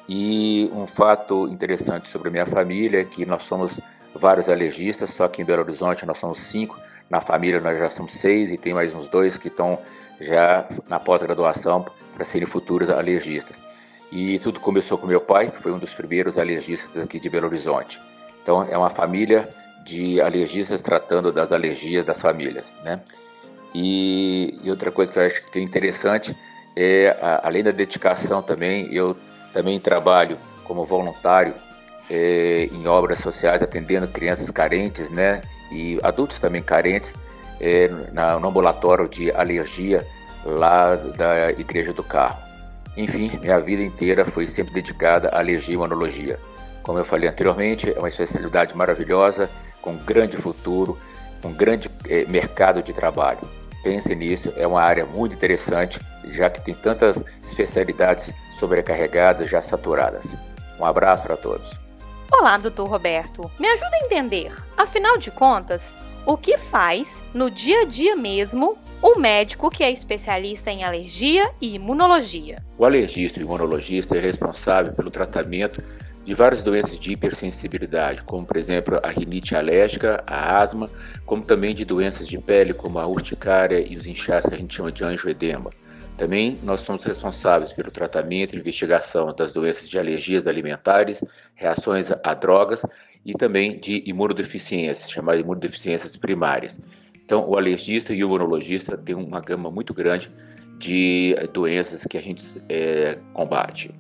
e 0.08 0.70
um 0.74 0.88
fato 0.88 1.48
interessante 1.48 2.08
sobre 2.08 2.30
a 2.30 2.32
minha 2.32 2.46
família 2.46 3.02
é 3.02 3.06
que 3.06 3.26
nós 3.26 3.44
somos 3.44 3.80
vários 4.16 4.48
alergistas, 4.48 5.10
só 5.10 5.28
que 5.28 5.42
em 5.42 5.46
Belo 5.46 5.64
Horizonte 5.64 6.06
nós 6.06 6.18
somos 6.18 6.40
cinco, 6.42 6.80
na 7.10 7.22
família 7.22 7.60
nós 7.60 7.78
já 7.78 7.90
somos 7.90 8.14
seis 8.14 8.52
e 8.52 8.58
tem 8.58 8.74
mais 8.74 8.96
uns 8.96 9.08
dois 9.10 9.38
que 9.38 9.50
estão 9.50 9.80
já 10.20 10.66
na 10.88 11.00
pós-graduação 11.00 11.86
para 12.16 12.26
serem 12.26 12.48
futuros 12.48 12.90
alergistas. 12.90 13.62
E 14.12 14.40
tudo 14.40 14.60
começou 14.60 14.98
com 14.98 15.06
meu 15.06 15.20
pai, 15.20 15.52
que 15.52 15.62
foi 15.62 15.72
um 15.72 15.78
dos 15.78 15.94
primeiros 15.94 16.38
alergistas 16.38 16.98
aqui 17.02 17.20
de 17.20 17.30
Belo 17.30 17.48
Horizonte. 17.48 18.02
Então 18.42 18.64
é 18.64 18.78
uma 18.78 18.90
família 18.90 19.48
de 19.84 20.22
alergistas 20.22 20.82
tratando 20.82 21.32
das 21.32 21.52
alergias 21.52 22.06
das 22.06 22.22
famílias, 22.22 22.74
né? 22.84 23.02
E, 23.76 24.58
e 24.64 24.70
outra 24.70 24.90
coisa 24.90 25.12
que 25.12 25.20
eu 25.20 25.24
acho 25.24 25.46
que 25.52 25.60
é 25.60 25.62
interessante 25.62 26.36
é, 26.76 27.16
além 27.44 27.64
da 27.64 27.72
dedicação 27.72 28.42
também, 28.42 28.88
eu 28.94 29.16
também 29.58 29.80
trabalho 29.80 30.38
como 30.64 30.86
voluntário 30.86 31.56
é, 32.12 32.70
em 32.72 32.88
obras 32.88 33.18
sociais, 33.18 33.60
atendendo 33.64 34.08
crianças 34.08 34.52
carentes, 34.52 35.10
né? 35.10 35.42
E 35.72 36.00
adultos 36.04 36.40
também 36.40 36.62
carentes, 36.62 37.12
é, 37.60 37.90
na, 38.14 38.38
no 38.40 38.50
ambulatório 38.50 39.10
de 39.10 39.32
alergia 39.32 40.06
lá 40.46 40.96
da 40.96 41.50
Igreja 41.50 41.92
do 41.92 42.04
Carro. 42.04 42.38
Enfim, 42.96 43.32
minha 43.42 43.60
vida 43.60 43.82
inteira 43.82 44.26
foi 44.26 44.46
sempre 44.46 44.76
dedicada 44.76 45.30
à 45.30 45.40
alergia 45.40 45.74
e 45.74 45.76
imunologia. 45.76 46.40
Como 46.84 47.00
eu 47.00 47.06
falei 47.06 47.28
anteriormente, 47.28 47.92
é 47.92 47.98
uma 47.98 48.10
especialidade 48.10 48.78
maravilhosa, 48.78 49.50
com 49.82 49.96
grande 49.96 50.38
futuro, 50.38 51.00
com 51.42 51.52
grande 51.52 51.90
é, 52.08 52.26
mercado 52.26 52.84
de 52.84 52.94
trabalho. 52.94 53.40
Pense 53.84 54.14
nisso, 54.14 54.54
é 54.56 54.68
uma 54.68 54.82
área 54.82 55.06
muito 55.06 55.34
interessante, 55.34 56.00
já 56.26 56.48
que 56.48 56.62
tem 56.62 56.76
tantas 56.76 57.18
especialidades 57.44 58.32
sobrecarregadas, 58.60 59.50
já 59.50 59.62
saturadas. 59.62 60.26
Um 60.80 60.86
abraço 60.86 61.24
para 61.24 61.38
todos. 61.38 61.78
Olá, 62.32 62.58
doutor 62.58 62.88
Roberto. 62.88 63.50
Me 63.60 63.68
ajuda 63.68 63.90
a 63.94 64.06
entender, 64.06 64.52
afinal 64.76 65.18
de 65.18 65.32
contas, 65.32 65.96
o 66.26 66.36
que 66.36 66.58
faz 66.58 67.24
no 67.34 67.50
dia 67.50 67.84
a 67.84 67.86
dia 67.86 68.16
mesmo 68.16 68.78
o 69.02 69.18
médico 69.18 69.70
que 69.70 69.82
é 69.82 69.90
especialista 69.90 70.70
em 70.70 70.84
alergia 70.84 71.50
e 71.62 71.76
imunologia? 71.76 72.58
O 72.78 72.84
alergista 72.84 73.40
e 73.40 73.44
imunologista 73.44 74.18
é 74.18 74.20
responsável 74.20 74.92
pelo 74.94 75.10
tratamento 75.10 75.82
de 76.26 76.34
várias 76.34 76.62
doenças 76.62 77.00
de 77.00 77.14
hipersensibilidade, 77.14 78.22
como 78.24 78.46
por 78.46 78.58
exemplo 78.58 79.00
a 79.02 79.08
rinite 79.08 79.56
alérgica, 79.56 80.22
a 80.28 80.62
asma, 80.62 80.90
como 81.26 81.42
também 81.46 81.74
de 81.74 81.86
doenças 81.86 82.28
de 82.28 82.38
pele 82.38 82.74
como 82.74 83.00
a 83.00 83.08
urticária 83.08 83.80
e 83.80 83.96
os 83.96 84.06
inchaços 84.06 84.50
que 84.50 84.56
a 84.56 84.58
gente 84.58 84.76
chama 84.76 84.92
de 84.92 85.06
angioedema. 85.06 85.70
Também 86.18 86.58
nós 86.64 86.82
somos 86.82 87.04
responsáveis 87.04 87.72
pelo 87.72 87.92
tratamento 87.92 88.56
e 88.56 88.60
investigação 88.60 89.34
das 89.34 89.52
doenças 89.52 89.88
de 89.88 90.00
alergias 90.00 90.48
alimentares, 90.48 91.24
reações 91.54 92.10
a 92.24 92.34
drogas 92.34 92.84
e 93.24 93.34
também 93.34 93.80
de 93.80 94.04
imunodeficiências, 94.06 95.12
chamadas 95.12 95.42
imunodeficiências 95.42 96.16
primárias. 96.16 96.80
Então, 97.24 97.48
o 97.48 97.56
alergista 97.56 98.14
e 98.14 98.24
o 98.24 98.28
imunologista 98.28 98.98
têm 98.98 99.14
uma 99.16 99.42
gama 99.42 99.70
muito 99.70 99.94
grande 99.94 100.32
de 100.80 101.36
doenças 101.54 102.06
que 102.06 102.18
a 102.18 102.22
gente 102.22 102.62
é, 102.70 103.20
combate. 103.34 103.92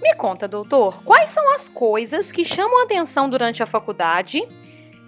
Me 0.00 0.14
conta, 0.14 0.48
doutor, 0.48 1.02
quais 1.04 1.30
são 1.30 1.54
as 1.54 1.68
coisas 1.68 2.32
que 2.32 2.44
chamam 2.44 2.80
a 2.80 2.84
atenção 2.84 3.28
durante 3.28 3.62
a 3.62 3.66
faculdade 3.66 4.42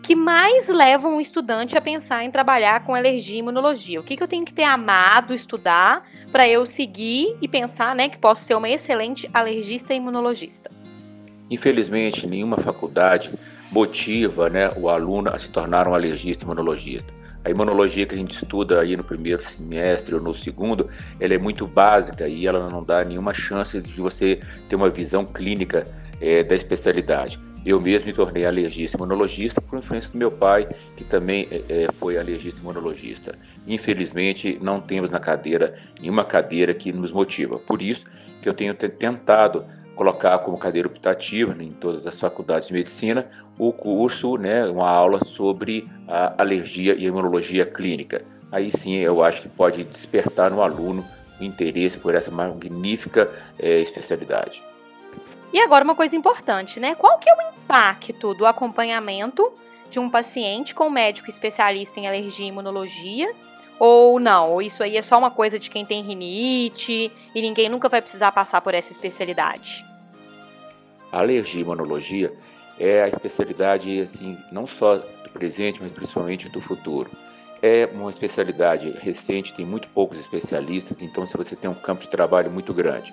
que 0.03 0.15
mais 0.15 0.69
levam 0.69 1.17
um 1.17 1.21
estudante 1.21 1.79
a 1.79 1.81
pensar 1.81 2.25
em 2.25 2.31
trabalhar 2.31 2.85
com 2.85 2.95
alergia 2.95 3.37
e 3.37 3.39
imunologia? 3.39 4.01
O 4.01 4.03
que, 4.03 4.17
que 4.17 4.23
eu 4.23 4.29
tenho 4.29 4.45
que 4.45 4.53
ter 4.53 4.65
amado 4.65 5.33
estudar 5.33 6.07
para 6.31 6.49
eu 6.49 6.65
seguir 6.65 7.37
e 7.41 7.49
pensar 7.49 7.95
né, 7.95 8.09
que 8.09 8.19
posso 8.19 8.45
ser 8.45 8.55
uma 8.55 8.69
excelente 8.69 9.29
alergista 9.33 9.93
e 9.93 9.97
imunologista? 9.97 10.71
Infelizmente, 11.51 12.27
nenhuma 12.27 12.57
faculdade 12.57 13.33
motiva 13.71 14.49
né, 14.49 14.71
o 14.77 14.89
aluno 14.89 15.31
a 15.33 15.39
se 15.39 15.49
tornar 15.49 15.89
um 15.89 15.95
alergista 15.95 16.45
e 16.45 16.47
imunologista. 16.47 17.13
A 17.45 17.51
imunologia 17.51 18.05
que 18.07 18.15
a 18.15 18.19
gente 18.19 18.33
estuda 18.33 18.81
aí 18.81 18.97
no 18.97 19.03
primeiro 19.03 19.43
semestre 19.43 20.15
ou 20.15 20.21
no 20.21 20.35
segundo, 20.35 20.89
ela 21.19 21.35
é 21.35 21.39
muito 21.39 21.67
básica 21.67 22.29
e 22.29 22.47
ela 22.47 22.69
não 22.69 22.85
dá 22.85 23.03
nenhuma 23.03 23.33
chance 23.33 23.81
de 23.81 24.01
você 24.01 24.39
ter 24.69 24.77
uma 24.77 24.91
visão 24.91 25.25
clínica 25.25 25.85
é, 26.21 26.43
da 26.43 26.55
especialidade. 26.55 27.41
Eu 27.65 27.79
mesmo 27.79 28.07
me 28.07 28.15
tornei 28.15 28.47
alergista 28.47 28.97
imunologista 28.97 29.61
por 29.61 29.79
influência 29.79 30.11
do 30.11 30.19
meu 30.19 30.31
pai, 30.31 30.67
que 30.97 31.05
também 31.05 31.47
é, 31.51 31.89
foi 31.99 32.17
alergista 32.17 32.61
imunologista. 32.61 33.35
Infelizmente, 33.67 34.59
não 34.63 34.81
temos 34.81 35.11
na 35.11 35.21
cadeira 35.21 35.75
nenhuma 36.01 36.25
cadeira 36.25 36.73
que 36.73 36.91
nos 36.91 37.13
motiva. 37.13 37.59
Por 37.59 37.83
isso 37.83 38.07
que 38.41 38.49
eu 38.49 38.55
tenho 38.55 38.75
tentado 38.75 39.65
colocar 39.95 40.39
como 40.39 40.57
cadeira 40.57 40.89
optativa 40.89 41.55
em 41.63 41.73
todas 41.73 42.07
as 42.07 42.19
faculdades 42.19 42.69
de 42.69 42.75
medicina 42.75 43.27
o 43.59 43.71
curso, 43.71 44.39
né, 44.39 44.65
uma 44.67 44.89
aula 44.89 45.21
sobre 45.27 45.87
a 46.09 46.41
alergia 46.41 46.95
e 46.95 47.05
imunologia 47.05 47.67
clínica. 47.67 48.25
Aí 48.51 48.71
sim 48.71 48.97
eu 48.97 49.23
acho 49.23 49.43
que 49.43 49.49
pode 49.51 49.85
despertar 49.85 50.51
no 50.51 50.63
aluno 50.63 51.05
o 51.39 51.45
interesse 51.45 51.99
por 51.99 52.15
essa 52.15 52.31
magnífica 52.31 53.29
é, 53.59 53.81
especialidade. 53.81 54.70
E 55.53 55.59
agora 55.61 55.85
uma 55.85 55.97
coisa 55.97 56.15
importante, 56.15 56.79
né? 56.79 56.95
Qual 56.95 57.19
que 57.19 57.29
é 57.29 57.35
o 57.35 57.43
impacto 57.57 58.35
do 58.35 58.47
acompanhamento 58.47 59.53
de 59.91 59.99
um 59.99 60.09
paciente 60.09 60.75
com 60.75 60.87
um 60.87 60.91
médico 60.91 61.29
especialista 61.29 61.99
em 61.99 62.07
alergia 62.07 62.47
e 62.47 62.49
imunologia? 62.49 63.33
Ou 63.79 64.21
não? 64.21 64.63
Isso 64.63 64.83
aí 64.83 64.97
é 64.97 65.03
só 65.03 65.19
uma 65.19 65.31
coisa 65.31 65.59
de 65.59 65.69
quem 65.69 65.85
tem 65.85 66.03
rinite 66.03 67.11
e 67.35 67.43
ninguém 67.43 67.69
nunca 67.69 67.89
vai 67.89 68.01
precisar 68.01 68.31
passar 68.31 68.61
por 68.61 68.75
essa 68.75 68.93
especialidade? 68.93 69.85
A 71.11 71.19
alergia 71.19 71.61
e 71.61 71.65
imunologia 71.65 72.33
é 72.79 73.03
a 73.03 73.09
especialidade, 73.09 74.01
assim, 74.01 74.39
não 74.53 74.67
só 74.67 74.97
do 74.97 75.31
presente, 75.33 75.83
mas 75.83 75.91
principalmente 75.93 76.49
do 76.49 76.61
futuro. 76.61 77.11
É 77.61 77.89
uma 77.93 78.09
especialidade 78.11 78.91
recente, 79.03 79.53
tem 79.53 79.67
muito 79.67 79.89
poucos 79.89 80.19
especialistas, 80.19 81.03
então 81.03 81.27
se 81.27 81.37
você 81.37 81.57
tem 81.57 81.69
um 81.69 81.75
campo 81.75 82.03
de 82.03 82.09
trabalho 82.09 82.51
muito 82.51 82.73
grande. 82.73 83.13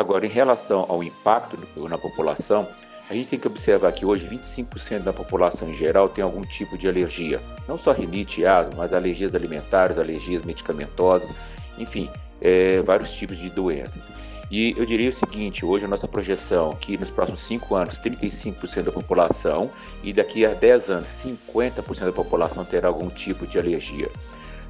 Agora, 0.00 0.24
em 0.24 0.30
relação 0.30 0.86
ao 0.88 1.02
impacto 1.02 1.58
na 1.86 1.98
população, 1.98 2.66
a 3.10 3.12
gente 3.12 3.28
tem 3.28 3.38
que 3.38 3.46
observar 3.46 3.92
que 3.92 4.06
hoje 4.06 4.26
25% 4.26 5.00
da 5.00 5.12
população 5.12 5.68
em 5.68 5.74
geral 5.74 6.08
tem 6.08 6.24
algum 6.24 6.40
tipo 6.40 6.78
de 6.78 6.88
alergia. 6.88 7.38
Não 7.68 7.76
só 7.76 7.92
rinite 7.92 8.40
e 8.40 8.46
asma, 8.46 8.72
mas 8.78 8.94
alergias 8.94 9.34
alimentares, 9.34 9.98
alergias 9.98 10.42
medicamentosas, 10.42 11.28
enfim, 11.76 12.08
é, 12.40 12.80
vários 12.80 13.12
tipos 13.12 13.36
de 13.36 13.50
doenças. 13.50 14.02
E 14.50 14.74
eu 14.74 14.86
diria 14.86 15.10
o 15.10 15.12
seguinte, 15.12 15.66
hoje 15.66 15.84
a 15.84 15.88
nossa 15.88 16.08
projeção 16.08 16.74
que 16.80 16.96
nos 16.96 17.10
próximos 17.10 17.42
5 17.42 17.74
anos 17.74 18.00
35% 18.00 18.84
da 18.84 18.92
população 18.92 19.70
e 20.02 20.14
daqui 20.14 20.46
a 20.46 20.54
10 20.54 20.88
anos 20.88 21.08
50% 21.08 22.06
da 22.06 22.12
população 22.12 22.64
terá 22.64 22.88
algum 22.88 23.10
tipo 23.10 23.46
de 23.46 23.58
alergia. 23.58 24.08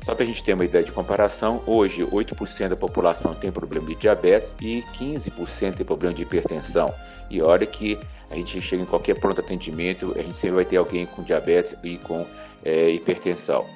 Só 0.05 0.15
para 0.15 0.25
a 0.25 0.27
gente 0.27 0.43
ter 0.43 0.55
uma 0.55 0.65
ideia 0.65 0.83
de 0.83 0.93
comparação, 0.93 1.63
hoje 1.67 2.03
8% 2.03 2.69
da 2.69 2.77
população 2.77 3.35
tem 3.35 3.53
problema 3.53 3.89
de 3.89 3.97
diabetes 3.97 4.55
e 4.61 4.83
15% 4.95 5.77
tem 5.77 5.87
problema 5.87 6.15
de 6.15 6.23
hipertensão. 6.23 6.93
E 7.29 7.43
olha 7.43 7.67
que 7.67 7.99
a 8.31 8.35
gente 8.35 8.61
chega 8.61 8.83
em 8.83 8.87
qualquer 8.87 9.19
pronto 9.21 9.41
atendimento, 9.41 10.15
a 10.17 10.23
gente 10.23 10.37
sempre 10.37 10.57
vai 10.57 10.65
ter 10.65 10.79
alguém 10.79 11.05
com 11.05 11.23
diabetes 11.23 11.75
e 11.85 11.99
com 11.99 12.27
é, 12.65 12.91
hipertensão. 12.91 13.67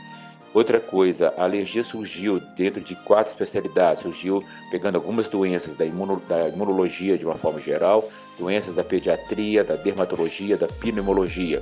Outra 0.54 0.78
coisa, 0.78 1.34
a 1.36 1.42
alergia 1.42 1.82
surgiu 1.82 2.40
dentro 2.56 2.80
de 2.80 2.94
quatro 2.94 3.32
especialidades, 3.32 4.02
surgiu 4.02 4.40
pegando 4.70 4.94
algumas 4.94 5.26
doenças 5.26 5.74
da, 5.74 5.84
imuno, 5.84 6.22
da 6.28 6.48
imunologia 6.48 7.18
de 7.18 7.26
uma 7.26 7.34
forma 7.34 7.60
geral, 7.60 8.08
doenças 8.38 8.72
da 8.74 8.84
pediatria, 8.84 9.64
da 9.64 9.74
dermatologia, 9.74 10.56
da 10.56 10.68
pneumologia. 10.68 11.60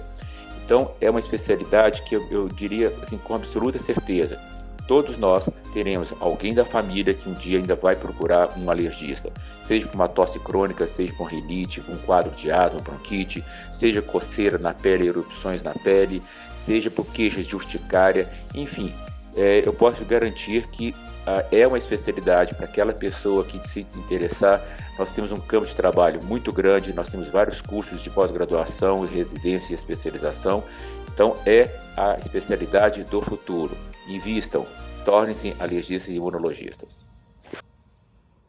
Então, 0.64 0.92
é 1.00 1.10
uma 1.10 1.20
especialidade 1.20 2.02
que 2.02 2.14
eu, 2.14 2.26
eu 2.30 2.48
diria 2.48 2.92
assim, 3.02 3.18
com 3.18 3.34
absoluta 3.34 3.78
certeza. 3.78 4.38
Todos 4.86 5.16
nós 5.16 5.48
teremos 5.72 6.12
alguém 6.20 6.54
da 6.54 6.64
família 6.64 7.14
que 7.14 7.28
um 7.28 7.34
dia 7.34 7.58
ainda 7.58 7.74
vai 7.74 7.94
procurar 7.94 8.58
um 8.58 8.70
alergista, 8.70 9.30
seja 9.66 9.86
por 9.86 9.94
uma 9.94 10.08
tosse 10.08 10.38
crônica, 10.40 10.86
seja 10.86 11.12
por 11.14 11.24
rinite, 11.24 11.82
um 11.88 11.96
quadro 11.98 12.32
de 12.32 12.50
asma, 12.50 12.80
bronquite, 12.80 13.44
seja 13.72 14.02
coceira 14.02 14.58
na 14.58 14.74
pele, 14.74 15.06
erupções 15.06 15.62
na 15.62 15.72
pele, 15.72 16.22
seja 16.56 16.90
por 16.90 17.06
queixas 17.06 17.46
de 17.46 17.54
urticária, 17.54 18.28
enfim, 18.54 18.92
é, 19.36 19.62
eu 19.64 19.72
posso 19.72 20.04
garantir 20.04 20.66
que 20.68 20.94
ah, 21.26 21.44
é 21.52 21.66
uma 21.66 21.78
especialidade 21.78 22.54
para 22.54 22.66
aquela 22.66 22.92
pessoa 22.92 23.44
que 23.44 23.58
se 23.68 23.86
interessar. 23.96 24.60
Nós 24.98 25.12
temos 25.12 25.30
um 25.32 25.40
campo 25.40 25.66
de 25.66 25.74
trabalho 25.74 26.22
muito 26.22 26.52
grande, 26.52 26.92
nós 26.92 27.08
temos 27.08 27.28
vários 27.28 27.60
cursos 27.60 28.02
de 28.02 28.10
pós-graduação, 28.10 29.06
residência 29.06 29.72
e 29.72 29.76
especialização. 29.76 30.64
Então, 31.12 31.36
é 31.46 31.70
a 31.96 32.16
especialidade 32.18 33.04
do 33.04 33.20
futuro. 33.20 33.76
Invistam, 34.08 34.66
tornem-se 35.04 35.54
alergistas 35.60 36.08
e 36.10 36.16
imunologistas. 36.16 37.02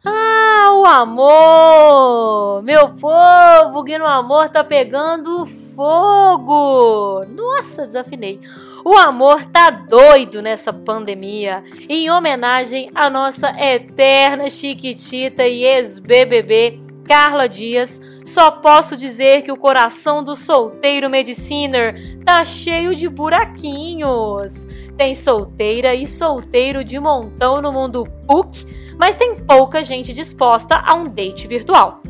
Ah, 0.05 0.69
o 0.73 0.85
amor! 0.85 2.63
Meu 2.63 2.89
povo, 2.89 3.83
que 3.83 3.97
no 3.97 4.05
amor 4.05 4.49
tá 4.49 4.63
pegando 4.63 5.45
fogo! 5.45 7.23
Nossa, 7.29 7.85
desafinei. 7.85 8.41
O 8.85 8.97
amor 8.97 9.45
tá 9.45 9.69
doido 9.69 10.41
nessa 10.41 10.73
pandemia. 10.73 11.63
Em 11.87 12.11
homenagem 12.11 12.89
à 12.93 13.09
nossa 13.09 13.49
eterna 13.57 14.49
chiquitita 14.49 15.47
e 15.47 15.63
ex-BBB, 15.63 16.81
Carla 17.05 17.47
Dias, 17.47 18.01
só 18.25 18.51
posso 18.51 18.97
dizer 18.97 19.41
que 19.41 19.51
o 19.51 19.57
coração 19.57 20.21
do 20.21 20.35
solteiro 20.35 21.09
mediciner 21.09 22.19
tá 22.25 22.43
cheio 22.43 22.93
de 22.93 23.07
buraquinhos. 23.07 24.67
Tem 24.97 25.13
solteira 25.13 25.95
e 25.95 26.05
solteiro 26.05 26.83
de 26.83 26.99
montão 26.99 27.61
no 27.61 27.71
mundo 27.71 28.05
PUC, 28.27 28.65
mas 28.97 29.15
tem 29.15 29.35
pouca 29.35 29.81
gente 29.81 30.13
disposta 30.13 30.75
a 30.85 30.93
um 30.93 31.05
date 31.05 31.47
virtual, 31.47 32.01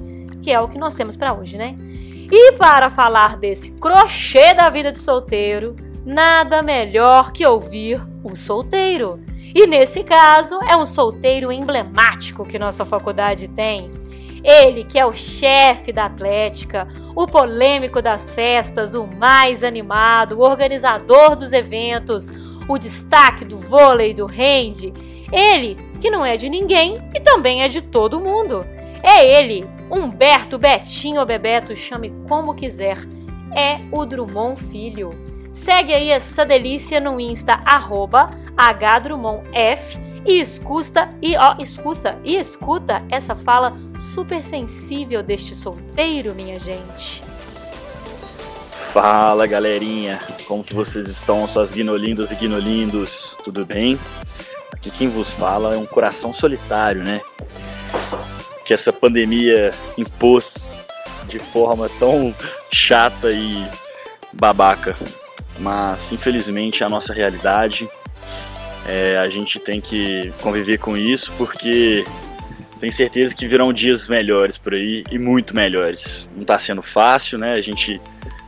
que 0.42 0.52
é 0.52 0.60
o 0.60 0.68
que 0.68 0.80
nós 0.80 0.96
temos 0.96 1.16
para 1.16 1.34
hoje, 1.34 1.56
né? 1.56 1.76
E 2.32 2.52
para 2.54 2.90
falar 2.90 3.38
desse 3.38 3.72
crochê 3.74 4.56
da 4.56 4.70
vida 4.70 4.90
de 4.90 4.98
solteiro, 4.98 5.76
nada 6.06 6.62
melhor 6.62 7.32
que 7.32 7.46
ouvir 7.46 8.02
o 8.24 8.36
solteiro. 8.36 9.20
E 9.56 9.68
nesse 9.68 10.04
caso, 10.04 10.60
é 10.68 10.76
um 10.76 10.86
solteiro 10.86 11.52
emblemático 11.52 12.46
que 12.46 12.58
nossa 12.58 12.84
faculdade 12.84 13.48
tem. 13.48 13.92
Ele 14.44 14.84
que 14.84 15.00
é 15.00 15.06
o 15.06 15.13
chefe 15.13 15.94
da 15.94 16.06
Atlética, 16.06 16.88
o 17.16 17.26
polêmico 17.26 18.02
das 18.02 18.30
festas, 18.30 18.94
o 18.94 19.08
mais 19.08 19.63
animado, 19.63 20.39
o 20.39 20.42
organizador 20.42 21.36
dos 21.36 21.54
eventos, 21.54 22.30
o 22.68 22.78
destaque 22.78 23.46
do 23.46 23.58
vôlei 23.58 24.13
do 24.13 24.26
rende. 24.26 24.92
Ele 25.32 25.78
que 26.02 26.10
não 26.10 26.26
é 26.26 26.36
de 26.36 26.50
ninguém 26.50 26.98
e 27.16 27.20
também 27.22 27.63
é 27.63 27.70
de 27.70 27.82
todo 27.82 28.20
mundo. 28.20 28.66
É 29.02 29.38
ele, 29.38 29.66
Humberto 29.89 30.58
Betinho 30.58 31.26
Bebeto, 31.26 31.76
chame 31.76 32.13
como 32.28 32.54
quiser. 32.54 32.98
É 33.56 33.80
o 33.92 34.06
Drummond 34.06 34.60
Filho. 34.60 35.12
Segue 35.54 35.94
aí 35.94 36.10
essa 36.10 36.44
delícia 36.44 37.00
no 37.00 37.20
Insta, 37.20 37.60
arroba 37.63 38.32
hdrummondf 38.58 40.00
e 40.26 40.39
escuta 40.39 41.10
e 41.22 41.38
ó, 41.38 41.56
escuta 41.60 42.18
e 42.24 42.38
escuta 42.38 43.04
essa 43.10 43.36
fala 43.36 43.76
super 44.00 44.44
sensível 44.44 45.22
deste 45.22 45.56
solteiro, 45.56 46.34
minha 46.34 46.60
gente. 46.60 47.22
Fala 48.92 49.46
galerinha, 49.46 50.20
como 50.48 50.63
que 50.63 50.74
vocês 50.74 51.08
estão, 51.08 51.48
suas 51.48 51.72
guinolindas 51.72 52.32
e 52.32 52.36
guinolindos? 52.36 53.36
Tudo 53.44 53.66
bem? 53.66 54.00
Aqui 54.72 54.89
quem 54.89 55.08
vos 55.08 55.32
fala 55.32 55.76
é 55.76 55.78
um 55.78 55.86
coração 55.86 56.34
solitário, 56.34 57.04
né? 57.04 57.22
Que 58.66 58.74
essa 58.74 58.92
pandemia 58.92 59.72
impôs 59.98 60.56
de 61.28 61.38
forma 61.38 61.89
tão 62.00 62.34
chata 62.72 63.32
e 63.32 63.68
babaca 64.34 64.96
mas 65.60 66.12
infelizmente 66.12 66.84
é 66.84 66.86
a 66.86 66.89
nossa 66.89 67.13
realidade. 67.13 67.88
É, 68.86 69.18
a 69.18 69.30
gente 69.30 69.60
tem 69.60 69.80
que 69.80 70.34
conviver 70.42 70.78
com 70.78 70.98
isso 70.98 71.32
porque 71.38 72.04
tenho 72.80 72.92
certeza 72.92 73.34
que 73.34 73.48
virão 73.48 73.72
dias 73.72 74.10
melhores 74.10 74.58
por 74.58 74.74
aí 74.74 75.04
e 75.10 75.18
muito 75.18 75.56
melhores. 75.56 76.30
Não 76.34 76.42
está 76.42 76.60
sendo 76.60 76.82
fácil, 76.82 77.38
né? 77.38 77.54
A 77.54 77.62
gente, 77.62 78.02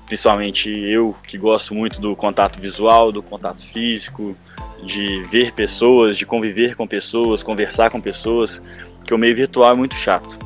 principalmente 0.06 0.70
eu, 0.70 1.16
que 1.26 1.38
gosto 1.38 1.74
muito 1.74 2.02
do 2.02 2.16
contato 2.18 2.60
visual, 2.60 3.14
do 3.14 3.24
contato 3.24 3.66
físico, 3.66 4.36
de 4.84 5.24
ver 5.24 5.54
pessoas, 5.54 6.18
de 6.18 6.26
conviver 6.26 6.76
com 6.76 6.86
pessoas, 6.86 7.42
conversar 7.42 7.90
com 7.90 8.02
pessoas, 8.02 8.62
que 9.06 9.14
o 9.14 9.18
meio 9.18 9.36
virtual 9.36 9.72
é 9.72 9.76
muito 9.76 9.96
chato. 9.96 10.38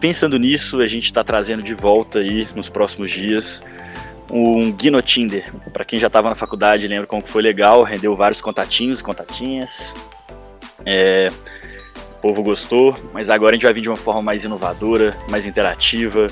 Pensando 0.00 0.36
nisso, 0.36 0.80
a 0.80 0.86
gente 0.86 1.04
está 1.04 1.22
trazendo 1.22 1.62
de 1.62 1.74
volta 1.74 2.18
aí 2.18 2.46
nos 2.56 2.68
próximos 2.68 3.10
dias 3.10 3.62
um 4.30 4.72
Guino 4.72 5.00
Tinder. 5.02 5.52
Para 5.72 5.84
quem 5.84 5.98
já 5.98 6.06
estava 6.06 6.28
na 6.28 6.34
faculdade, 6.34 6.88
lembra 6.88 7.06
como 7.06 7.22
foi 7.22 7.42
legal, 7.42 7.82
rendeu 7.82 8.14
vários 8.16 8.40
contatinhos, 8.40 9.02
contatinhas. 9.02 9.94
É, 10.84 11.28
o 12.18 12.20
povo 12.20 12.42
gostou, 12.42 12.94
mas 13.12 13.30
agora 13.30 13.52
a 13.52 13.54
gente 13.54 13.64
vai 13.64 13.72
vir 13.72 13.82
de 13.82 13.88
uma 13.88 13.96
forma 13.96 14.22
mais 14.22 14.44
inovadora, 14.44 15.16
mais 15.30 15.46
interativa 15.46 16.26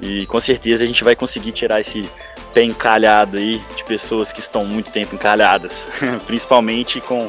e 0.00 0.26
com 0.26 0.40
certeza 0.40 0.84
a 0.84 0.86
gente 0.86 1.04
vai 1.04 1.14
conseguir 1.14 1.52
tirar 1.52 1.80
esse 1.80 2.08
pé 2.52 2.62
encalhado 2.62 3.36
aí 3.36 3.60
de 3.76 3.84
pessoas 3.84 4.32
que 4.32 4.40
estão 4.40 4.64
muito 4.64 4.90
tempo 4.90 5.14
encalhadas, 5.14 5.88
principalmente 6.26 7.00
com 7.00 7.28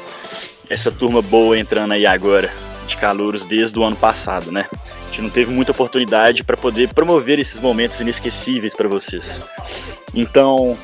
essa 0.70 0.92
turma 0.92 1.22
boa 1.22 1.58
entrando 1.58 1.94
aí 1.94 2.06
agora 2.06 2.52
de 2.88 2.98
calouros 2.98 3.46
desde 3.46 3.78
o 3.80 3.84
ano 3.84 3.96
passado, 3.96 4.52
né? 4.52 4.68
A 4.72 5.08
gente 5.08 5.22
não 5.22 5.30
teve 5.30 5.52
muita 5.52 5.72
oportunidade 5.72 6.44
para 6.44 6.58
poder 6.58 6.94
promover 6.94 7.40
esses 7.40 7.60
momentos 7.60 8.00
inesquecíveis 8.00 8.76
para 8.76 8.88
vocês. 8.88 9.42
Então, 10.16 10.78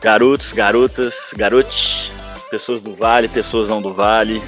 garotos, 0.00 0.52
garotas, 0.52 1.32
garotes, 1.34 2.12
pessoas 2.50 2.80
do 2.80 2.94
Vale, 2.94 3.28
pessoas 3.28 3.68
não 3.68 3.80
do 3.80 3.92
Vale, 3.92 4.42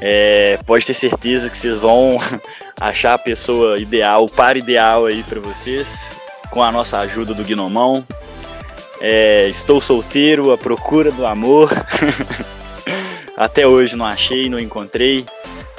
É, 0.00 0.56
pode 0.64 0.86
ter 0.86 0.94
certeza 0.94 1.50
que 1.50 1.58
vocês 1.58 1.80
vão 1.80 2.20
achar 2.80 3.14
a 3.14 3.18
pessoa 3.18 3.80
ideal, 3.80 4.24
o 4.24 4.30
par 4.30 4.56
ideal 4.56 5.06
aí 5.06 5.24
para 5.24 5.40
vocês, 5.40 6.08
com 6.50 6.62
a 6.62 6.70
nossa 6.70 6.98
ajuda 7.00 7.34
do 7.34 7.42
Gnomão. 7.42 8.06
É, 9.00 9.48
estou 9.48 9.80
solteiro, 9.80 10.52
à 10.52 10.58
procura 10.58 11.10
do 11.10 11.26
amor. 11.26 11.70
Até 13.36 13.66
hoje 13.66 13.96
não 13.96 14.06
achei, 14.06 14.48
não 14.48 14.58
encontrei. 14.58 15.24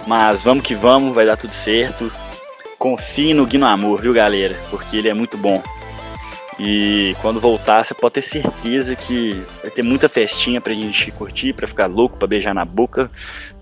Mas 0.08 0.44
vamos 0.44 0.66
que 0.66 0.76
vamos, 0.76 1.14
vai 1.14 1.26
dar 1.26 1.38
tudo 1.38 1.54
certo. 1.54 2.12
Confie 2.78 3.34
no 3.34 3.48
Amor, 3.66 4.02
viu 4.02 4.14
galera? 4.14 4.56
Porque 4.70 4.98
ele 4.98 5.10
é 5.10 5.14
muito 5.14 5.38
bom. 5.38 5.62
E 6.60 7.16
quando 7.22 7.40
voltar, 7.40 7.84
você 7.84 7.94
pode 7.94 8.16
ter 8.16 8.22
certeza 8.22 8.94
que 8.94 9.32
vai 9.62 9.72
ter 9.72 9.82
muita 9.82 10.10
festinha 10.10 10.60
pra 10.60 10.74
gente 10.74 11.10
curtir, 11.12 11.54
pra 11.54 11.68
ficar 11.68 11.86
louco, 11.86 12.18
pra 12.18 12.28
beijar 12.28 12.54
na 12.54 12.66
boca, 12.66 13.10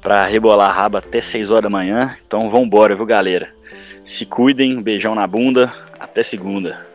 pra 0.01 0.25
rebolar 0.25 0.71
a 0.71 0.73
raba 0.73 0.97
até 0.97 1.21
6 1.21 1.51
horas 1.51 1.63
da 1.63 1.69
manhã. 1.69 2.17
Então 2.25 2.49
vambora, 2.49 2.95
viu 2.95 3.05
galera? 3.05 3.49
Se 4.03 4.25
cuidem, 4.25 4.81
beijão 4.81 5.13
na 5.13 5.27
bunda, 5.27 5.71
até 5.99 6.23
segunda. 6.23 6.86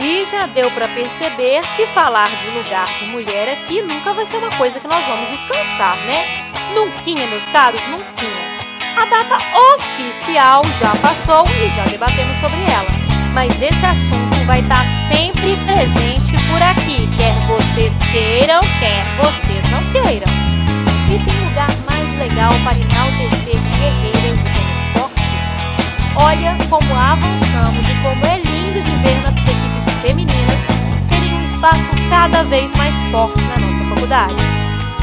E 0.00 0.24
já 0.26 0.46
deu 0.46 0.70
para 0.70 0.86
perceber 0.86 1.60
que 1.74 1.84
falar 1.86 2.30
de 2.30 2.48
lugar 2.50 2.86
de 2.98 3.04
mulher 3.06 3.48
aqui 3.48 3.82
nunca 3.82 4.12
vai 4.12 4.24
ser 4.26 4.36
uma 4.36 4.56
coisa 4.56 4.78
que 4.78 4.86
nós 4.86 5.04
vamos 5.04 5.28
descansar, 5.28 5.96
né? 6.06 6.52
Nunquinha, 6.72 7.26
meus 7.26 7.48
caros, 7.48 7.84
nunquinha. 7.88 8.48
A 8.96 9.04
data 9.06 9.38
oficial 9.74 10.62
já 10.78 10.90
passou 11.02 11.44
e 11.50 11.68
já 11.70 11.82
debatemos 11.84 12.36
sobre 12.36 12.60
ela. 12.60 12.88
Mas 13.34 13.60
esse 13.60 13.84
assunto 13.84 14.36
vai 14.46 14.60
estar 14.60 14.84
sempre 15.08 15.56
presente 15.66 16.36
por 16.46 16.62
aqui, 16.62 17.08
quer 17.16 17.34
vocês 17.48 17.92
queiram, 18.12 18.60
quer 18.78 19.04
vocês 19.16 19.64
não 19.70 19.82
queiram. 19.90 20.32
E 21.10 21.24
tem 21.24 21.48
lugar 21.48 21.70
mais 21.90 22.18
legal 22.18 22.52
para 22.62 22.78
enaltecer 22.78 23.60
guerreiras 23.78 24.38
do 24.38 24.48
esporte? 24.86 25.22
Olha 26.14 26.56
como 26.70 26.94
avançamos 26.94 27.84
e 27.88 27.94
como 28.02 28.26
é 28.26 28.38
lindo 28.38 28.80
viver 28.80 29.22
nossas 29.22 29.42
equipes 29.42 29.67
femininas 30.08 30.60
terem 31.10 31.34
um 31.34 31.44
espaço 31.44 31.84
cada 32.08 32.42
vez 32.44 32.72
mais 32.76 32.94
forte 33.10 33.42
na 33.42 33.58
nossa 33.58 33.84
faculdade. 33.94 34.34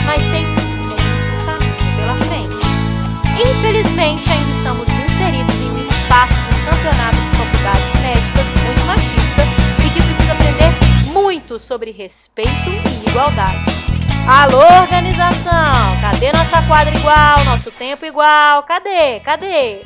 Mas 0.04 0.20
tem 0.32 0.48
muito 0.48 1.46
caminho 1.46 1.96
pela 1.96 2.18
frente. 2.26 2.66
Infelizmente, 3.40 4.28
ainda 4.32 4.52
estamos 4.58 4.88
inseridos 4.90 5.62
em 5.62 5.70
um 5.70 5.82
espaço 5.82 6.34
de 6.34 6.56
um 6.56 6.66
campeonato 6.66 7.18
de 7.18 7.38
faculdades 7.38 8.02
médicas 8.02 8.46
muito 8.66 8.86
machista 8.88 9.44
e 9.86 9.90
que 9.92 10.02
precisa 10.02 10.34
aprender 10.34 11.14
muito 11.14 11.60
sobre 11.60 11.92
respeito 11.92 12.72
e 12.72 13.10
igualdade. 13.10 13.64
Alô, 14.28 14.82
organização! 14.82 16.02
Cadê 16.02 16.32
nossa 16.32 16.64
quadra 16.64 16.98
igual, 16.98 17.46
nosso 17.46 17.70
tempo 17.70 18.08
igual? 18.08 18.64
Cadê? 18.64 19.20
Cadê? 19.20 19.82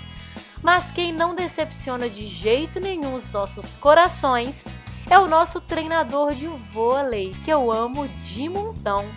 Mas 0.64 0.92
quem 0.92 1.12
não 1.12 1.36
decepciona 1.36 2.10
de 2.10 2.26
jeito 2.26 2.80
nenhum 2.80 3.16
os 3.16 3.30
nossos 3.32 3.76
corações 3.76 4.66
é 5.10 5.18
o 5.18 5.28
nosso 5.28 5.60
treinador 5.60 6.36
de 6.36 6.46
vôlei, 6.48 7.36
que 7.44 7.52
eu 7.52 7.72
amo 7.72 8.08
de 8.24 8.48
montão. 8.48 9.10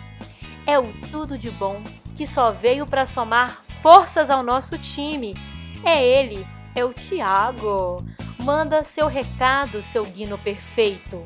É 0.65 0.79
o 0.79 0.91
tudo 1.11 1.37
de 1.37 1.51
bom 1.51 1.83
que 2.15 2.25
só 2.25 2.51
veio 2.51 2.85
para 2.87 3.05
somar 3.05 3.61
forças 3.81 4.29
ao 4.29 4.41
nosso 4.41 4.77
time. 4.77 5.35
É 5.83 6.03
ele, 6.03 6.47
é 6.73 6.83
o 6.83 6.93
Thiago. 6.93 8.03
Manda 8.39 8.83
seu 8.83 9.07
recado, 9.07 9.81
seu 9.81 10.03
guino 10.03 10.37
perfeito. 10.37 11.23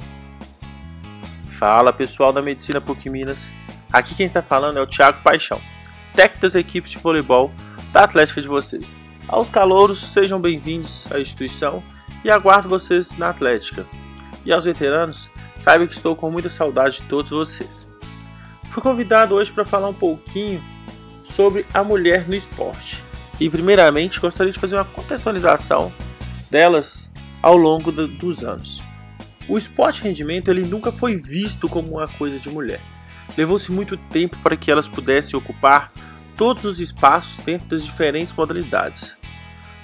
Fala 1.47 1.93
pessoal 1.93 2.33
da 2.33 2.41
Medicina 2.41 2.81
PUC 2.81 3.09
Minas. 3.09 3.49
Aqui 3.91 4.13
quem 4.15 4.27
está 4.27 4.41
falando 4.41 4.77
é 4.77 4.81
o 4.81 4.87
Thiago 4.87 5.23
Paixão, 5.23 5.61
técnico 6.13 6.41
das 6.41 6.55
equipes 6.55 6.91
de 6.91 6.97
voleibol 6.97 7.51
da 7.93 8.03
Atlética 8.03 8.41
de 8.41 8.47
vocês. 8.47 8.93
Aos 9.29 9.49
calouros, 9.49 10.05
sejam 10.07 10.41
bem-vindos 10.41 11.09
à 11.11 11.19
instituição 11.19 11.81
e 12.23 12.29
aguardo 12.29 12.67
vocês 12.67 13.17
na 13.17 13.29
Atlética. 13.29 13.85
E 14.47 14.53
aos 14.53 14.63
veteranos, 14.63 15.29
saiba 15.59 15.85
que 15.85 15.91
estou 15.91 16.15
com 16.15 16.31
muita 16.31 16.47
saudade 16.47 17.01
de 17.01 17.09
todos 17.09 17.31
vocês. 17.31 17.85
Fui 18.69 18.81
convidado 18.81 19.35
hoje 19.35 19.51
para 19.51 19.65
falar 19.65 19.89
um 19.89 19.93
pouquinho 19.93 20.63
sobre 21.21 21.65
a 21.73 21.83
mulher 21.83 22.25
no 22.29 22.33
esporte. 22.33 23.03
E 23.41 23.49
primeiramente 23.49 24.21
gostaria 24.21 24.53
de 24.53 24.57
fazer 24.57 24.75
uma 24.77 24.85
contextualização 24.85 25.91
delas 26.49 27.11
ao 27.41 27.57
longo 27.57 27.91
do, 27.91 28.07
dos 28.07 28.41
anos. 28.41 28.81
O 29.49 29.57
esporte 29.57 30.01
rendimento 30.01 30.49
ele 30.49 30.65
nunca 30.65 30.93
foi 30.93 31.17
visto 31.17 31.67
como 31.67 31.97
uma 31.97 32.07
coisa 32.07 32.39
de 32.39 32.49
mulher. 32.49 32.79
Levou-se 33.37 33.69
muito 33.69 33.97
tempo 33.97 34.37
para 34.41 34.55
que 34.55 34.71
elas 34.71 34.87
pudessem 34.87 35.37
ocupar 35.37 35.91
todos 36.37 36.63
os 36.63 36.79
espaços 36.79 37.43
dentro 37.43 37.67
das 37.67 37.83
diferentes 37.83 38.33
modalidades. 38.33 39.17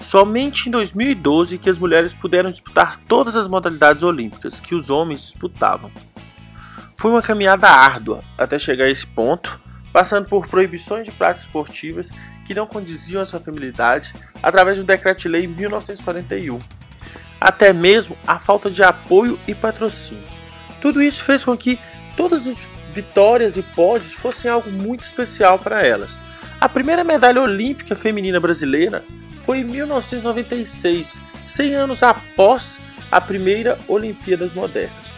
Somente 0.04 0.68
em 0.68 0.72
2012 0.72 1.58
que 1.58 1.70
as 1.70 1.80
mulheres 1.80 2.14
puderam 2.14 2.52
disputar 2.52 3.00
todas 3.08 3.38
as 3.38 3.48
modalidades 3.48 4.04
olímpicas 4.04 4.60
que 4.60 4.76
os 4.76 4.90
homens 4.90 5.22
disputavam. 5.22 5.90
Foi 6.98 7.10
uma 7.10 7.22
caminhada 7.22 7.70
árdua 7.70 8.22
até 8.38 8.60
chegar 8.60 8.86
a 8.86 8.90
esse 8.90 9.08
ponto, 9.08 9.60
passando 9.94 10.28
por 10.28 10.48
proibições 10.48 11.06
de 11.06 11.12
práticas 11.12 11.46
esportivas 11.46 12.10
que 12.46 12.54
não 12.54 12.68
condiziam 12.68 13.22
à 13.22 13.26
sua 13.26 13.40
feminilidade 13.40 14.14
através 14.42 14.78
do 14.78 14.84
Decreto-Lei 14.84 15.48
1941, 15.48 16.60
até 17.40 17.72
mesmo 17.72 18.18
a 18.28 18.38
falta 18.38 18.70
de 18.70 18.84
apoio 18.84 19.40
e 19.48 19.56
patrocínio. 19.56 20.28
Tudo 20.82 21.02
isso 21.02 21.24
fez 21.24 21.46
com 21.46 21.56
que 21.56 21.80
todas 22.18 22.46
as 22.46 22.58
vitórias 22.92 23.56
e 23.56 23.64
pódios 23.64 24.14
fossem 24.14 24.52
algo 24.52 24.70
muito 24.70 25.06
especial 25.06 25.58
para 25.58 25.82
elas. 25.82 26.20
A 26.60 26.68
primeira 26.68 27.04
medalha 27.06 27.42
olímpica 27.42 27.96
feminina 27.96 28.40
brasileira 28.40 29.04
foi 29.44 29.60
em 29.60 29.64
1996, 29.66 31.20
100 31.46 31.76
anos 31.76 32.02
após 32.02 32.80
a 33.12 33.20
primeira 33.22 33.78
Olimpíadas 33.88 34.54
Modernas. 34.54 35.14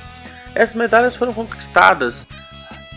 Essas 0.54 0.76
medalhas 0.76 1.16
foram 1.16 1.34
conquistadas 1.34 2.26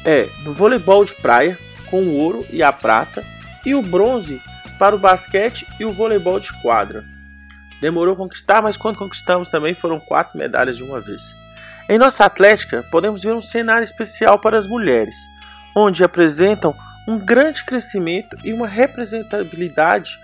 é, 0.05 0.29
no 0.43 0.53
voleibol 0.53 1.05
de 1.05 1.15
praia, 1.15 1.59
com 1.91 2.03
o 2.03 2.17
ouro 2.17 2.47
e 2.51 2.63
a 2.63 2.73
prata, 2.73 3.25
e 3.65 3.75
o 3.75 3.83
bronze 3.83 4.41
para 4.79 4.97
o 4.97 4.99
basquete 4.99 5.67
e 5.79 5.85
o 5.85 5.93
voleibol 5.93 6.41
de 6.41 6.53
quadra. 6.63 7.05
Demorou 7.81 8.17
conquistar, 8.17 8.63
mas 8.63 8.77
quando 8.77 8.97
conquistamos 8.97 9.49
também 9.49 9.75
foram 9.75 10.01
quatro 10.01 10.39
medalhas 10.39 10.77
de 10.77 10.83
uma 10.83 11.01
vez. 11.01 11.35
Em 11.89 11.99
nossa 11.99 12.25
atlética, 12.25 12.85
podemos 12.91 13.23
ver 13.23 13.35
um 13.35 13.41
cenário 13.41 13.85
especial 13.85 14.39
para 14.39 14.59
as 14.59 14.67
mulheres, 14.67 15.17
onde 15.77 16.03
apresentam 16.03 16.75
um 17.07 17.19
grande 17.19 17.65
crescimento 17.65 18.37
e 18.45 18.53
uma 18.53 18.67
representabilidade 18.67 20.19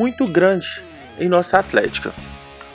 muito 0.00 0.26
grande 0.26 0.82
em 1.18 1.28
nossa 1.28 1.58
atlética. 1.58 2.14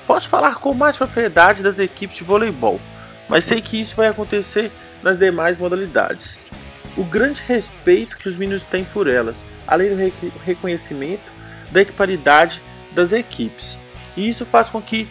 Posso 0.06 0.30
falar 0.30 0.58
com 0.58 0.76
mais 0.76 0.96
propriedade 0.96 1.64
das 1.64 1.80
equipes 1.80 2.18
de 2.18 2.24
voleibol, 2.24 2.80
mas 3.28 3.46
sei 3.46 3.60
que 3.62 3.82
isso 3.82 3.96
vai 3.96 4.08
acontecer 4.08 4.72
nas 5.02 5.18
demais 5.18 5.58
modalidades. 5.58 6.38
O 6.96 7.04
grande 7.04 7.42
respeito 7.42 8.16
que 8.18 8.30
os 8.30 8.36
meninos 8.36 8.64
têm 8.66 8.84
por 8.86 9.08
elas, 9.08 9.36
além 9.66 9.90
do 9.90 10.14
reconhecimento 10.44 11.24
da 11.72 11.82
equiparidade 11.82 12.62
das 12.94 13.12
equipes. 13.12 13.76
E 14.16 14.30
isso 14.30 14.46
faz 14.46 14.70
com 14.70 14.80
que 14.80 15.10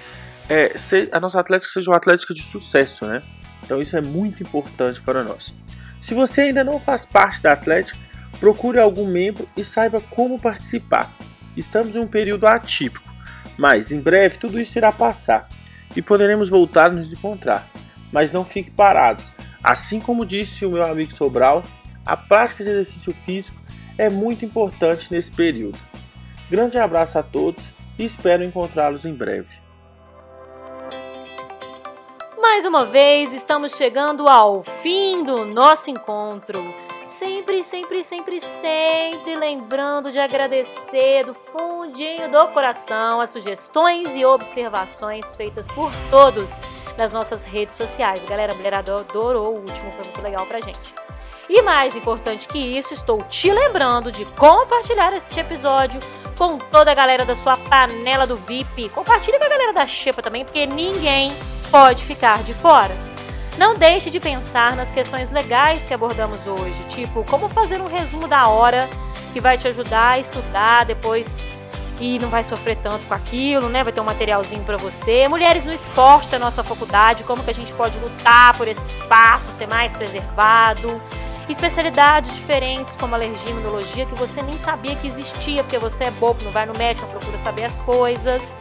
é, 0.48 0.72
a 1.10 1.18
nossa 1.18 1.40
atlética 1.40 1.72
seja 1.72 1.90
uma 1.90 1.96
atlética 1.96 2.32
de 2.32 2.42
sucesso, 2.42 3.04
né? 3.06 3.22
Então 3.64 3.82
isso 3.82 3.96
é 3.96 4.00
muito 4.00 4.40
importante 4.40 5.00
para 5.00 5.24
nós. 5.24 5.52
Se 6.00 6.14
você 6.14 6.42
ainda 6.42 6.62
não 6.62 6.78
faz 6.78 7.04
parte 7.04 7.42
da 7.42 7.52
atlética, 7.52 7.98
procure 8.38 8.78
algum 8.78 9.04
membro 9.04 9.48
e 9.56 9.64
saiba 9.64 10.00
como 10.00 10.38
participar. 10.38 11.12
Estamos 11.56 11.94
em 11.94 12.00
um 12.00 12.06
período 12.06 12.46
atípico, 12.46 13.08
mas 13.56 13.92
em 13.92 14.00
breve 14.00 14.38
tudo 14.38 14.60
isso 14.60 14.76
irá 14.78 14.90
passar 14.92 15.48
e 15.96 16.02
poderemos 16.02 16.48
voltar 16.48 16.90
a 16.90 16.94
nos 16.94 17.12
encontrar. 17.12 17.66
Mas 18.12 18.32
não 18.32 18.44
fique 18.44 18.70
parados. 18.70 19.24
Assim 19.62 20.00
como 20.00 20.26
disse 20.26 20.66
o 20.66 20.70
meu 20.70 20.84
amigo 20.84 21.14
Sobral, 21.14 21.62
a 22.04 22.16
prática 22.16 22.62
de 22.62 22.70
exercício 22.70 23.14
físico 23.24 23.58
é 23.96 24.10
muito 24.10 24.44
importante 24.44 25.08
nesse 25.10 25.30
período. 25.30 25.78
Grande 26.50 26.78
abraço 26.78 27.18
a 27.18 27.22
todos 27.22 27.62
e 27.98 28.04
espero 28.04 28.44
encontrá-los 28.44 29.04
em 29.04 29.14
breve. 29.14 29.64
Mais 32.38 32.66
uma 32.66 32.84
vez, 32.84 33.32
estamos 33.32 33.74
chegando 33.74 34.28
ao 34.28 34.62
fim 34.62 35.24
do 35.24 35.44
nosso 35.44 35.90
encontro. 35.90 36.62
Sempre, 37.18 37.62
sempre, 37.62 38.02
sempre, 38.02 38.40
sempre 38.40 39.36
lembrando 39.36 40.10
de 40.10 40.18
agradecer 40.18 41.24
do 41.24 41.32
fundinho 41.32 42.28
do 42.28 42.48
coração 42.48 43.20
as 43.20 43.30
sugestões 43.30 44.16
e 44.16 44.24
observações 44.24 45.36
feitas 45.36 45.70
por 45.70 45.92
todos 46.10 46.58
nas 46.98 47.12
nossas 47.12 47.44
redes 47.44 47.76
sociais. 47.76 48.20
Galera, 48.24 48.52
a 48.52 48.56
mulher 48.56 48.74
adorou 48.74 49.54
o 49.54 49.60
último, 49.60 49.92
foi 49.92 50.04
muito 50.06 50.22
legal 50.22 50.44
pra 50.46 50.60
gente. 50.60 50.92
E 51.48 51.62
mais 51.62 51.94
importante 51.94 52.48
que 52.48 52.58
isso, 52.58 52.92
estou 52.92 53.22
te 53.22 53.48
lembrando 53.48 54.10
de 54.10 54.24
compartilhar 54.24 55.12
este 55.12 55.38
episódio 55.38 56.00
com 56.36 56.58
toda 56.58 56.90
a 56.90 56.94
galera 56.94 57.24
da 57.24 57.36
sua 57.36 57.56
panela 57.56 58.26
do 58.26 58.34
VIP. 58.34 58.88
Compartilhe 58.88 59.38
com 59.38 59.44
a 59.44 59.48
galera 59.48 59.72
da 59.72 59.86
Xepa 59.86 60.20
também, 60.20 60.44
porque 60.44 60.66
ninguém 60.66 61.32
pode 61.70 62.04
ficar 62.04 62.42
de 62.42 62.52
fora. 62.54 63.13
Não 63.56 63.76
deixe 63.76 64.10
de 64.10 64.18
pensar 64.18 64.74
nas 64.74 64.90
questões 64.90 65.30
legais 65.30 65.84
que 65.84 65.94
abordamos 65.94 66.44
hoje, 66.46 66.82
tipo 66.88 67.24
como 67.24 67.48
fazer 67.48 67.80
um 67.80 67.86
resumo 67.86 68.26
da 68.26 68.48
hora 68.48 68.88
que 69.32 69.40
vai 69.40 69.56
te 69.56 69.68
ajudar 69.68 70.10
a 70.10 70.18
estudar 70.18 70.84
depois 70.84 71.38
e 72.00 72.18
não 72.18 72.28
vai 72.28 72.42
sofrer 72.42 72.76
tanto 72.82 73.06
com 73.06 73.14
aquilo, 73.14 73.68
né? 73.68 73.84
Vai 73.84 73.92
ter 73.92 74.00
um 74.00 74.04
materialzinho 74.04 74.64
para 74.64 74.76
você. 74.76 75.28
Mulheres 75.28 75.64
no 75.64 75.72
esporte 75.72 76.28
da 76.28 76.38
nossa 76.38 76.64
faculdade, 76.64 77.22
como 77.22 77.44
que 77.44 77.50
a 77.50 77.54
gente 77.54 77.72
pode 77.74 77.96
lutar 77.98 78.56
por 78.56 78.66
esse 78.66 78.84
espaço 78.98 79.52
ser 79.52 79.68
mais 79.68 79.92
preservado. 79.92 81.00
Especialidades 81.48 82.34
diferentes 82.34 82.96
como 82.96 83.14
alergia 83.14 83.48
e 83.48 83.50
imunologia 83.50 84.06
que 84.06 84.14
você 84.14 84.42
nem 84.42 84.58
sabia 84.58 84.96
que 84.96 85.06
existia, 85.06 85.62
porque 85.62 85.78
você 85.78 86.04
é 86.04 86.10
bobo, 86.10 86.42
não 86.42 86.50
vai 86.50 86.66
no 86.66 86.76
médico, 86.76 87.06
não 87.06 87.20
procura 87.20 87.38
saber 87.38 87.64
as 87.64 87.78
coisas 87.78 88.56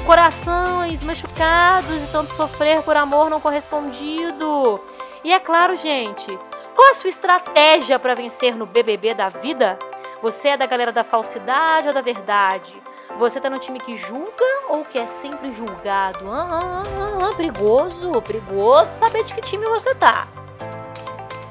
corações 0.00 1.02
machucados 1.04 2.00
de 2.00 2.06
tanto 2.08 2.30
sofrer 2.30 2.82
por 2.82 2.96
amor 2.96 3.30
não 3.30 3.40
correspondido. 3.40 4.80
E 5.22 5.32
é 5.32 5.38
claro, 5.38 5.76
gente, 5.76 6.38
qual 6.74 6.90
a 6.90 6.94
sua 6.94 7.08
estratégia 7.08 7.98
para 7.98 8.14
vencer 8.14 8.56
no 8.56 8.66
BBB 8.66 9.14
da 9.14 9.28
vida? 9.28 9.78
Você 10.22 10.48
é 10.48 10.56
da 10.56 10.66
galera 10.66 10.92
da 10.92 11.04
falsidade 11.04 11.88
ou 11.88 11.94
da 11.94 12.00
verdade? 12.00 12.80
Você 13.18 13.40
tá 13.40 13.50
no 13.50 13.58
time 13.58 13.80
que 13.80 13.96
julga 13.96 14.44
ou 14.68 14.84
que 14.84 14.98
é 14.98 15.06
sempre 15.06 15.52
julgado? 15.52 16.30
Ah, 16.30 16.48
ah, 16.50 16.82
ah, 16.86 17.28
ah, 17.28 17.36
perigoso, 17.36 18.20
perigoso 18.22 18.90
saber 18.90 19.24
de 19.24 19.34
que 19.34 19.40
time 19.40 19.66
você 19.66 19.94
tá. 19.94 20.28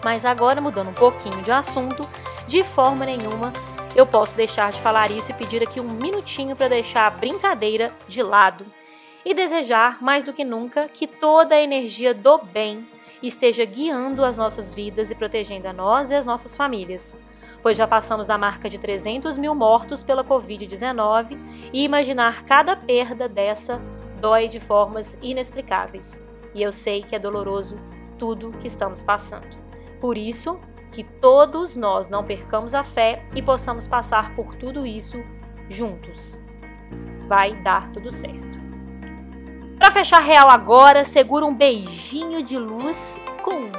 Mas 0.03 0.23
agora, 0.23 0.61
mudando 0.61 0.89
um 0.89 0.93
pouquinho 0.93 1.41
de 1.41 1.51
assunto, 1.51 2.07
de 2.47 2.63
forma 2.63 3.05
nenhuma 3.05 3.51
eu 3.95 4.05
posso 4.05 4.35
deixar 4.35 4.71
de 4.71 4.79
falar 4.81 5.11
isso 5.11 5.31
e 5.31 5.33
pedir 5.33 5.63
aqui 5.63 5.79
um 5.79 5.91
minutinho 5.91 6.55
para 6.55 6.67
deixar 6.67 7.07
a 7.07 7.11
brincadeira 7.11 7.91
de 8.07 8.21
lado 8.21 8.65
e 9.25 9.33
desejar 9.33 10.01
mais 10.01 10.23
do 10.23 10.33
que 10.33 10.43
nunca 10.43 10.87
que 10.87 11.07
toda 11.07 11.55
a 11.55 11.61
energia 11.61 12.13
do 12.13 12.37
bem 12.37 12.87
esteja 13.21 13.65
guiando 13.65 14.23
as 14.23 14.37
nossas 14.37 14.73
vidas 14.73 15.11
e 15.11 15.15
protegendo 15.15 15.67
a 15.67 15.73
nós 15.73 16.11
e 16.11 16.15
as 16.15 16.25
nossas 16.25 16.55
famílias. 16.55 17.17
Pois 17.61 17.75
já 17.75 17.85
passamos 17.85 18.27
da 18.27 18.37
marca 18.37 18.69
de 18.69 18.77
300 18.77 19.37
mil 19.37 19.53
mortos 19.53 20.03
pela 20.03 20.23
Covid-19 20.23 21.37
e 21.73 21.83
imaginar 21.83 22.43
cada 22.43 22.75
perda 22.75 23.27
dessa 23.27 23.81
dói 24.21 24.47
de 24.47 24.59
formas 24.59 25.17
inexplicáveis. 25.21 26.23
E 26.53 26.61
eu 26.61 26.71
sei 26.71 27.03
que 27.03 27.15
é 27.15 27.19
doloroso 27.19 27.77
tudo 28.17 28.53
que 28.59 28.67
estamos 28.67 29.01
passando. 29.01 29.57
Por 29.99 30.17
isso, 30.17 30.59
que 30.91 31.03
todos 31.03 31.77
nós 31.77 32.09
não 32.09 32.23
percamos 32.23 32.73
a 32.73 32.83
fé 32.83 33.23
e 33.35 33.41
possamos 33.41 33.87
passar 33.87 34.35
por 34.35 34.55
tudo 34.55 34.85
isso 34.85 35.23
juntos. 35.69 36.41
Vai 37.27 37.55
dar 37.61 37.91
tudo 37.91 38.11
certo. 38.11 38.59
Para 39.77 39.91
fechar 39.91 40.19
real 40.19 40.49
agora, 40.49 41.05
segura 41.05 41.45
um 41.45 41.55
beijinho 41.55 42.43
de 42.43 42.57
luz 42.57 43.19
com 43.43 43.71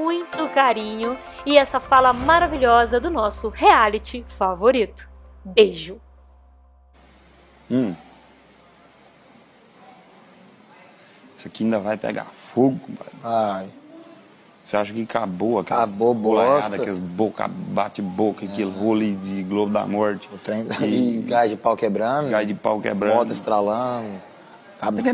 muito 0.00 0.48
carinho 0.50 1.18
e 1.44 1.58
essa 1.58 1.78
fala 1.78 2.12
maravilhosa 2.12 2.98
do 2.98 3.10
nosso 3.10 3.48
reality 3.48 4.24
favorito. 4.26 5.08
Beijo. 5.44 6.00
Hum. 7.70 7.94
Isso 11.36 11.48
aqui 11.48 11.64
ainda 11.64 11.78
vai 11.78 11.96
pegar 11.96 12.24
fogo, 12.24 12.80
Ai. 13.22 13.68
Você 14.64 14.76
acha 14.76 14.92
que 14.92 15.02
acabou 15.02 15.58
aquelas 15.58 15.84
Acabou 15.90 16.14
bolaiadas, 16.14 16.60
bosta. 16.62 16.76
aqueles 16.76 16.98
boca, 16.98 17.48
bate-boca, 17.48 18.44
aquele 18.46 18.70
rolo 18.70 19.00
de 19.00 19.42
Globo 19.42 19.72
da 19.72 19.86
Morte, 19.86 20.28
O 20.32 20.38
trem 20.38 20.64
tá 20.64 20.84
E- 20.86 21.22
gás 21.28 21.50
de 21.50 21.56
pau 21.56 21.76
quebrando, 21.76 22.30
gás 22.30 22.46
de 22.46 22.54
pau 22.54 22.80
quebrando, 22.80 23.14
moto 23.16 23.30
estralando, 23.32 24.08
cabo, 24.80 25.02
tem. 25.02 25.12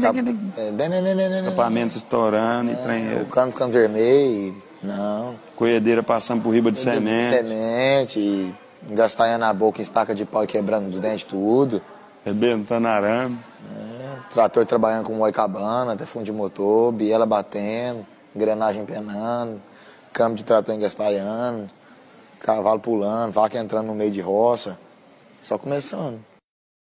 é, 0.57 1.39
escapamento 1.41 1.97
estourando, 1.97 2.73
e 2.73 2.77
trem, 2.77 3.21
o 3.21 3.27
cano 3.27 3.51
ficando 3.53 3.73
vermelho, 3.73 4.55
não, 4.83 5.35
colhedeira 5.57 6.03
passando 6.03 6.43
por 6.43 6.51
riba 6.55 6.71
de 6.71 6.79
semente, 6.79 7.37
semente, 7.37 8.55
engastanhando 8.89 9.45
a 9.45 9.53
boca 9.53 9.81
em 9.81 9.83
estaca 9.83 10.15
de 10.15 10.25
pau 10.25 10.45
e 10.45 10.47
quebrando 10.47 10.89
os 10.95 11.01
dentes 11.01 11.25
tudo, 11.25 11.83
arrebentando 12.25 12.87
arame. 12.89 13.37
é, 13.77 14.33
trator 14.33 14.65
trabalhando 14.65 15.05
com 15.05 15.13
moicabana, 15.15 15.93
até 15.95 16.07
fundo 16.07 16.25
de 16.25 16.33
motor, 16.33 16.93
biela 16.93 17.27
batendo, 17.27 18.07
engrenagem 18.35 18.85
penando, 18.85 19.61
câmbio 20.12 20.38
de 20.38 20.45
trator 20.45 20.75
engastalhando, 20.75 21.71
cavalo 22.40 22.81
pulando, 22.81 23.33
vaca 23.33 23.59
entrando 23.59 23.87
no 23.87 23.95
meio 23.95 24.11
de 24.11 24.21
roça, 24.21 24.79
só 25.40 25.59
começando. 25.59 26.30